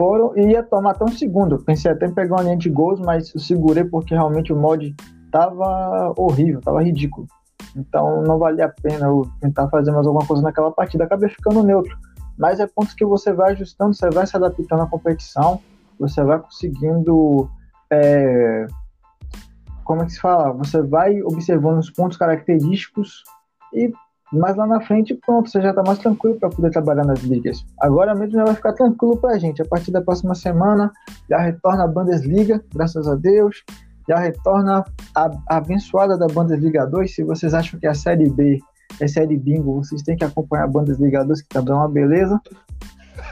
foram 0.02 0.36
e 0.36 0.48
ia 0.48 0.64
tomar 0.64 0.92
até 0.92 1.06
um 1.06 1.10
segundo. 1.10 1.64
Pensei 1.64 1.92
até 1.92 2.08
em 2.08 2.12
pegar 2.12 2.38
uma 2.38 2.42
linha 2.42 2.58
de 2.58 2.72
gols, 2.72 3.00
mas 3.00 3.32
segurei 3.38 3.84
porque 3.84 4.16
realmente 4.16 4.52
o 4.52 4.60
mod 4.60 4.96
tava 5.32 6.12
horrível, 6.18 6.60
tava 6.60 6.82
ridículo. 6.82 7.28
Então 7.76 8.24
não 8.24 8.40
valia 8.40 8.66
a 8.66 8.70
pena 8.70 9.06
eu 9.06 9.30
tentar 9.40 9.70
fazer 9.70 9.92
mais 9.92 10.08
alguma 10.08 10.26
coisa 10.26 10.42
naquela 10.42 10.72
partida, 10.72 11.04
acabei 11.04 11.30
ficando 11.30 11.62
neutro. 11.62 11.96
Mas 12.36 12.60
é 12.60 12.66
pontos 12.66 12.96
que 12.96 13.06
você 13.06 13.32
vai 13.32 13.52
ajustando, 13.52 13.94
você 13.94 14.10
vai 14.10 14.26
se 14.26 14.36
adaptando 14.36 14.82
à 14.82 14.88
competição, 14.88 15.60
você 16.00 16.24
vai 16.24 16.40
conseguindo. 16.40 17.48
É, 17.92 18.66
como 19.84 20.02
é 20.02 20.06
que 20.06 20.14
se 20.14 20.20
fala? 20.20 20.52
Você 20.54 20.82
vai 20.82 21.22
observando 21.22 21.78
os 21.78 21.92
pontos 21.92 22.18
característicos 22.18 23.24
e 23.72 23.94
mas 24.32 24.56
lá 24.56 24.66
na 24.66 24.82
frente, 24.82 25.14
pronto, 25.14 25.50
você 25.50 25.62
já 25.62 25.72
está 25.72 25.84
mais 25.84 26.00
tranquilo 26.00 26.40
para 26.40 26.50
poder 26.50 26.72
trabalhar 26.72 27.06
nas 27.06 27.20
ligas. 27.20 27.66
Agora 27.80 28.16
mesmo 28.16 28.34
já 28.34 28.46
vai 28.46 28.56
ficar 28.56 28.74
tranquilo 28.74 29.18
para 29.18 29.36
a 29.36 29.40
gente. 29.40 29.62
A 29.62 29.66
partir 29.66 29.92
da 29.92 30.02
próxima 30.02 30.36
semana 30.36 30.92
já 31.30 31.38
retorna 31.38 31.84
a 31.84 31.88
Bundesliga, 31.88 32.64
graças 32.74 33.08
a 33.08 33.16
Deus. 33.16 33.64
Já 34.08 34.18
retorna 34.18 34.84
a, 35.16 35.32
a 35.50 35.58
abençoada 35.58 36.18
da 36.18 36.28
Bundesliga 36.28 36.86
2. 36.86 37.14
Se 37.14 37.24
vocês 37.24 37.54
acham 37.54 37.80
que 37.80 37.88
a 37.88 37.94
Série 37.94 38.30
B 38.30 38.60
é 39.00 39.08
Série 39.08 39.38
Bingo, 39.38 39.84
vocês 39.84 40.02
têm 40.02 40.16
que 40.16 40.24
acompanhar 40.24 40.64
a 40.64 40.68
Bundesliga 40.68 41.24
2, 41.24 41.42
que 41.42 41.50
também 41.50 41.74
é 41.74 41.78
uma 41.78 41.90
beleza. 41.90 42.42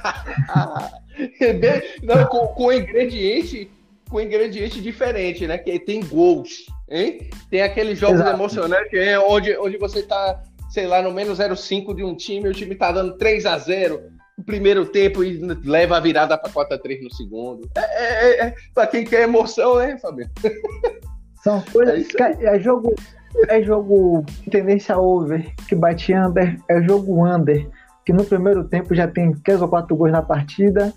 Não, 2.03 2.25
com, 2.27 2.47
com 2.47 2.71
ingrediente 2.71 3.69
com 4.09 4.19
ingrediente 4.19 4.81
diferente, 4.81 5.47
né? 5.47 5.57
Que 5.57 5.79
tem 5.79 6.01
gols, 6.01 6.65
hein? 6.89 7.29
Tem 7.49 7.61
aqueles 7.61 7.99
jogos 7.99 8.19
Exato. 8.19 8.35
emocionantes 8.35 8.93
é 8.93 9.19
onde, 9.19 9.55
onde 9.57 9.77
você 9.77 10.01
tá, 10.01 10.41
sei 10.69 10.87
lá, 10.87 11.01
no 11.01 11.11
menos 11.11 11.39
0,5 11.39 11.95
de 11.95 12.03
um 12.03 12.15
time, 12.15 12.47
o 12.47 12.53
time 12.53 12.75
tá 12.75 12.91
dando 12.91 13.17
3 13.17 13.45
a 13.45 13.57
0 13.57 14.01
no 14.37 14.43
primeiro 14.43 14.85
tempo 14.85 15.23
e 15.23 15.37
leva 15.65 15.97
a 15.97 15.99
virada 15.99 16.37
para 16.37 16.51
4 16.51 16.75
a 16.75 16.77
3 16.77 17.03
no 17.03 17.13
segundo. 17.13 17.69
É, 17.75 17.81
é, 17.81 18.29
é, 18.29 18.45
é 18.47 18.55
para 18.73 18.87
quem 18.87 19.03
quer 19.03 19.23
emoção, 19.23 19.77
né, 19.77 19.97
Fabio? 19.97 20.29
São 21.43 21.61
coisas. 21.71 22.07
É, 22.15 22.55
é 22.55 22.59
jogo. 22.59 22.93
É 23.47 23.61
jogo 23.61 24.25
tendência 24.49 24.97
over, 24.97 25.53
que 25.67 25.75
bate 25.75 26.11
under, 26.15 26.59
é 26.67 26.81
jogo 26.81 27.23
under, 27.23 27.69
que 28.03 28.11
no 28.11 28.25
primeiro 28.25 28.63
tempo 28.63 28.95
já 28.95 29.07
tem 29.07 29.31
3 29.31 29.61
ou 29.61 29.67
4 29.67 29.95
gols 29.95 30.11
na 30.11 30.23
partida. 30.23 30.91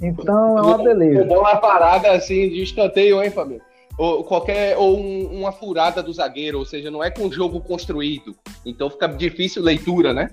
Então 0.00 0.58
é 0.58 0.62
uma 0.62 0.78
beleza. 0.78 1.38
Uma 1.38 1.56
parada 1.56 2.12
assim 2.12 2.48
de 2.48 2.62
escanteio, 2.62 3.20
hein, 3.20 3.30
Fabio? 3.30 3.60
Ou 4.02 4.24
qualquer 4.24 4.76
ou 4.76 4.98
um, 4.98 5.38
uma 5.38 5.52
furada 5.52 6.02
do 6.02 6.12
zagueiro, 6.12 6.58
ou 6.58 6.64
seja, 6.64 6.90
não 6.90 7.04
é 7.04 7.08
com 7.08 7.30
jogo 7.30 7.60
construído. 7.60 8.34
Então 8.66 8.90
fica 8.90 9.06
difícil 9.06 9.62
leitura, 9.62 10.12
né? 10.12 10.30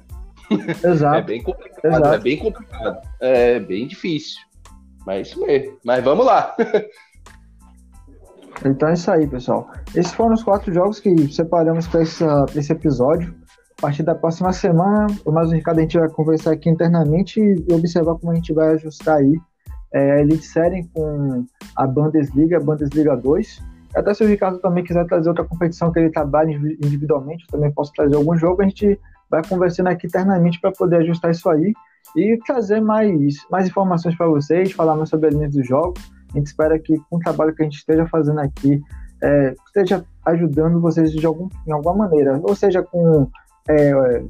Exato. 0.83 1.17
É 1.19 1.21
bem 1.21 1.43
complicado, 1.43 1.85
é 1.85 1.87
Exato. 1.87 2.13
é 2.15 2.17
bem 2.17 2.37
complicado. 2.37 3.07
É 3.19 3.59
bem 3.59 3.87
difícil. 3.87 4.41
Mas 5.05 5.27
isso 5.27 5.39
mesmo. 5.41 5.77
Mas 5.83 6.03
vamos 6.03 6.25
lá. 6.25 6.55
Então 8.65 8.89
é 8.89 8.93
isso 8.93 9.09
aí, 9.09 9.25
pessoal. 9.25 9.71
Esses 9.95 10.11
foram 10.11 10.33
os 10.33 10.43
quatro 10.43 10.73
jogos 10.73 10.99
que 10.99 11.31
separamos 11.31 11.87
para 11.87 12.01
esse 12.01 12.73
episódio. 12.73 13.33
A 13.77 13.81
partir 13.83 14.03
da 14.03 14.13
próxima 14.13 14.51
semana, 14.51 15.07
o 15.23 15.31
mais 15.31 15.49
o 15.49 15.53
Ricardo 15.53 15.77
a 15.77 15.81
gente 15.81 15.97
vai 15.97 16.09
conversar 16.09 16.51
aqui 16.51 16.69
internamente 16.69 17.39
e 17.39 17.73
observar 17.73 18.15
como 18.15 18.33
a 18.33 18.35
gente 18.35 18.51
vai 18.51 18.73
ajustar 18.73 19.19
aí 19.19 19.39
é, 19.93 20.21
Elite 20.21 20.45
Série 20.45 20.87
com 20.93 21.45
a 21.75 21.87
Bundesliga, 21.87 22.57
a 22.57 22.59
Bundesliga 22.59 23.15
2. 23.15 23.61
Até 23.95 24.13
se 24.13 24.23
o 24.23 24.27
Ricardo 24.27 24.59
também 24.59 24.83
quiser 24.83 25.05
trazer 25.07 25.29
outra 25.29 25.43
competição 25.43 25.91
que 25.91 25.99
ele 25.99 26.11
trabalha 26.11 26.51
individualmente, 26.51 27.47
também 27.47 27.71
posso 27.71 27.91
trazer 27.93 28.15
algum 28.15 28.37
jogo, 28.37 28.61
a 28.61 28.65
gente 28.65 28.99
vai 29.29 29.41
conversando 29.47 29.87
aqui 29.87 30.07
internamente 30.07 30.59
para 30.59 30.71
poder 30.71 30.97
ajustar 30.97 31.31
isso 31.31 31.49
aí 31.49 31.73
e 32.15 32.37
trazer 32.45 32.81
mais, 32.81 33.35
mais 33.49 33.67
informações 33.67 34.15
para 34.15 34.27
vocês, 34.27 34.71
falar 34.71 34.95
mais 34.95 35.09
sobre 35.09 35.27
a 35.27 35.31
linha 35.31 35.49
dos 35.49 35.67
jogos. 35.67 35.99
A 36.33 36.37
gente 36.37 36.47
espera 36.47 36.77
que 36.77 36.97
com 37.09 37.17
o 37.17 37.19
trabalho 37.19 37.53
que 37.55 37.63
a 37.63 37.65
gente 37.65 37.77
esteja 37.77 38.07
fazendo 38.07 38.39
aqui 38.39 38.81
é, 39.21 39.55
esteja 39.65 40.05
ajudando 40.25 40.79
vocês 40.79 41.11
de, 41.11 41.25
algum, 41.25 41.49
alguma 41.69 41.95
maneira, 41.95 42.39
ou 42.43 42.55
seja, 42.55 42.83
com 42.83 43.29
é, 43.67 44.23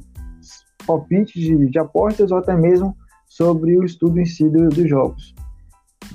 palpites 0.86 1.40
de, 1.40 1.70
de, 1.70 1.78
apostas 1.78 2.30
ou 2.30 2.38
até 2.38 2.56
mesmo 2.56 2.96
sobre 3.26 3.76
o 3.76 3.84
estudo 3.84 4.18
em 4.18 4.26
si 4.26 4.48
do, 4.48 4.68
dos 4.68 4.88
jogos. 4.88 5.34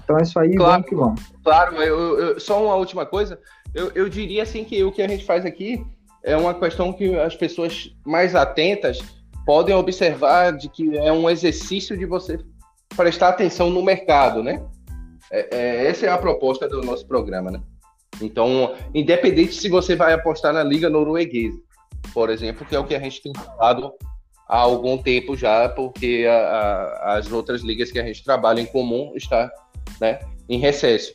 Então 0.03 0.17
é 0.17 0.21
isso 0.23 0.39
aí, 0.39 0.55
claro, 0.55 0.71
vamos 0.71 0.89
que 0.89 0.95
vamos. 0.95 1.21
Claro, 1.43 1.75
eu, 1.77 2.19
eu, 2.19 2.39
só 2.39 2.63
uma 2.63 2.75
última 2.75 3.05
coisa, 3.05 3.39
eu, 3.73 3.91
eu 3.95 4.09
diria 4.09 4.43
assim 4.43 4.63
que 4.63 4.83
o 4.83 4.91
que 4.91 5.01
a 5.01 5.07
gente 5.07 5.25
faz 5.25 5.45
aqui 5.45 5.85
é 6.23 6.35
uma 6.35 6.53
questão 6.53 6.91
que 6.91 7.15
as 7.15 7.35
pessoas 7.35 7.95
mais 8.05 8.35
atentas 8.35 8.99
podem 9.45 9.75
observar 9.75 10.57
de 10.57 10.67
que 10.69 10.97
é 10.97 11.11
um 11.11 11.29
exercício 11.29 11.97
de 11.97 12.05
você 12.05 12.39
prestar 12.95 13.29
atenção 13.29 13.69
no 13.69 13.83
mercado, 13.83 14.41
né? 14.41 14.63
É, 15.31 15.55
é, 15.55 15.87
essa 15.87 16.05
é 16.05 16.09
a 16.09 16.17
proposta 16.17 16.67
do 16.67 16.81
nosso 16.81 17.07
programa, 17.07 17.51
né? 17.51 17.61
Então, 18.21 18.73
independente 18.93 19.53
se 19.53 19.69
você 19.69 19.95
vai 19.95 20.13
apostar 20.13 20.53
na 20.53 20.63
Liga 20.63 20.89
Norueguesa, 20.89 21.59
por 22.13 22.29
exemplo, 22.29 22.65
que 22.65 22.75
é 22.75 22.79
o 22.79 22.85
que 22.85 22.95
a 22.95 22.99
gente 22.99 23.21
tem 23.21 23.33
falado 23.33 23.91
há 24.47 24.57
algum 24.57 24.97
tempo 24.97 25.35
já, 25.35 25.67
porque 25.69 26.25
a, 26.29 26.33
a, 26.33 27.17
as 27.17 27.31
outras 27.31 27.61
ligas 27.61 27.91
que 27.91 27.99
a 27.99 28.03
gente 28.03 28.23
trabalha 28.23 28.61
em 28.61 28.65
comum 28.65 29.13
está 29.15 29.51
né, 29.99 30.19
em 30.47 30.59
recesso. 30.59 31.13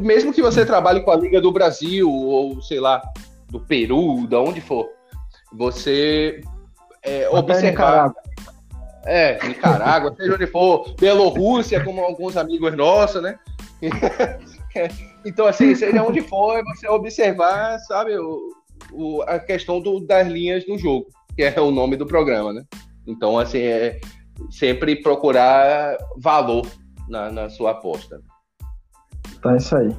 Mesmo 0.00 0.32
que 0.32 0.42
você 0.42 0.64
trabalhe 0.64 1.00
com 1.00 1.10
a 1.10 1.16
Liga 1.16 1.40
do 1.40 1.50
Brasil, 1.50 2.08
ou 2.10 2.62
sei 2.62 2.78
lá, 2.78 3.02
do 3.48 3.58
Peru, 3.58 4.26
da 4.28 4.40
onde 4.40 4.60
for, 4.60 4.88
você 5.52 6.40
é, 7.02 7.28
observar. 7.28 8.12
É, 9.04 9.44
Nicarágua, 9.46 10.14
seja 10.16 10.34
onde 10.34 10.46
for, 10.46 10.94
Bielorrússia, 10.94 11.82
como 11.82 12.00
alguns 12.02 12.36
amigos 12.36 12.76
nossos, 12.76 13.20
né? 13.20 13.36
então, 15.24 15.46
assim, 15.46 15.74
seja 15.74 16.02
onde 16.04 16.20
for, 16.22 16.62
você 16.64 16.88
observar, 16.88 17.80
sabe, 17.80 18.16
o, 18.16 18.50
o, 18.92 19.22
a 19.22 19.40
questão 19.40 19.80
do, 19.80 19.98
das 19.98 20.28
linhas 20.28 20.64
do 20.64 20.78
jogo, 20.78 21.08
que 21.34 21.42
é 21.42 21.60
o 21.60 21.70
nome 21.70 21.96
do 21.96 22.06
programa, 22.06 22.52
né? 22.52 22.64
Então, 23.06 23.38
assim, 23.38 23.58
é 23.58 24.00
sempre 24.50 25.02
procurar 25.02 25.96
valor 26.18 26.66
na, 27.08 27.30
na 27.30 27.50
sua 27.50 27.72
aposta. 27.72 28.20
Tá, 29.42 29.54
é 29.54 29.56
isso 29.56 29.76
aí. 29.76 29.96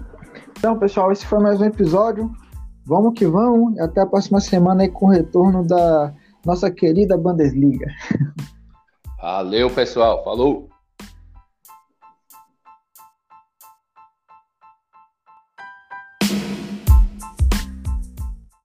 Então, 0.58 0.78
pessoal, 0.80 1.12
esse 1.12 1.26
foi 1.26 1.40
mais 1.40 1.60
um 1.60 1.66
episódio. 1.66 2.32
Vamos 2.86 3.14
que 3.14 3.26
vamos. 3.26 3.80
Até 3.80 4.02
a 4.02 4.06
próxima 4.06 4.40
semana 4.40 4.84
aí 4.84 4.90
com 4.90 5.08
o 5.08 5.10
retorno 5.10 5.66
da 5.66 6.14
nossa 6.46 6.70
querida 6.72 7.18
Bundesliga. 7.18 7.88
Valeu, 9.22 9.70
pessoal. 9.70 10.24
Falou! 10.24 10.73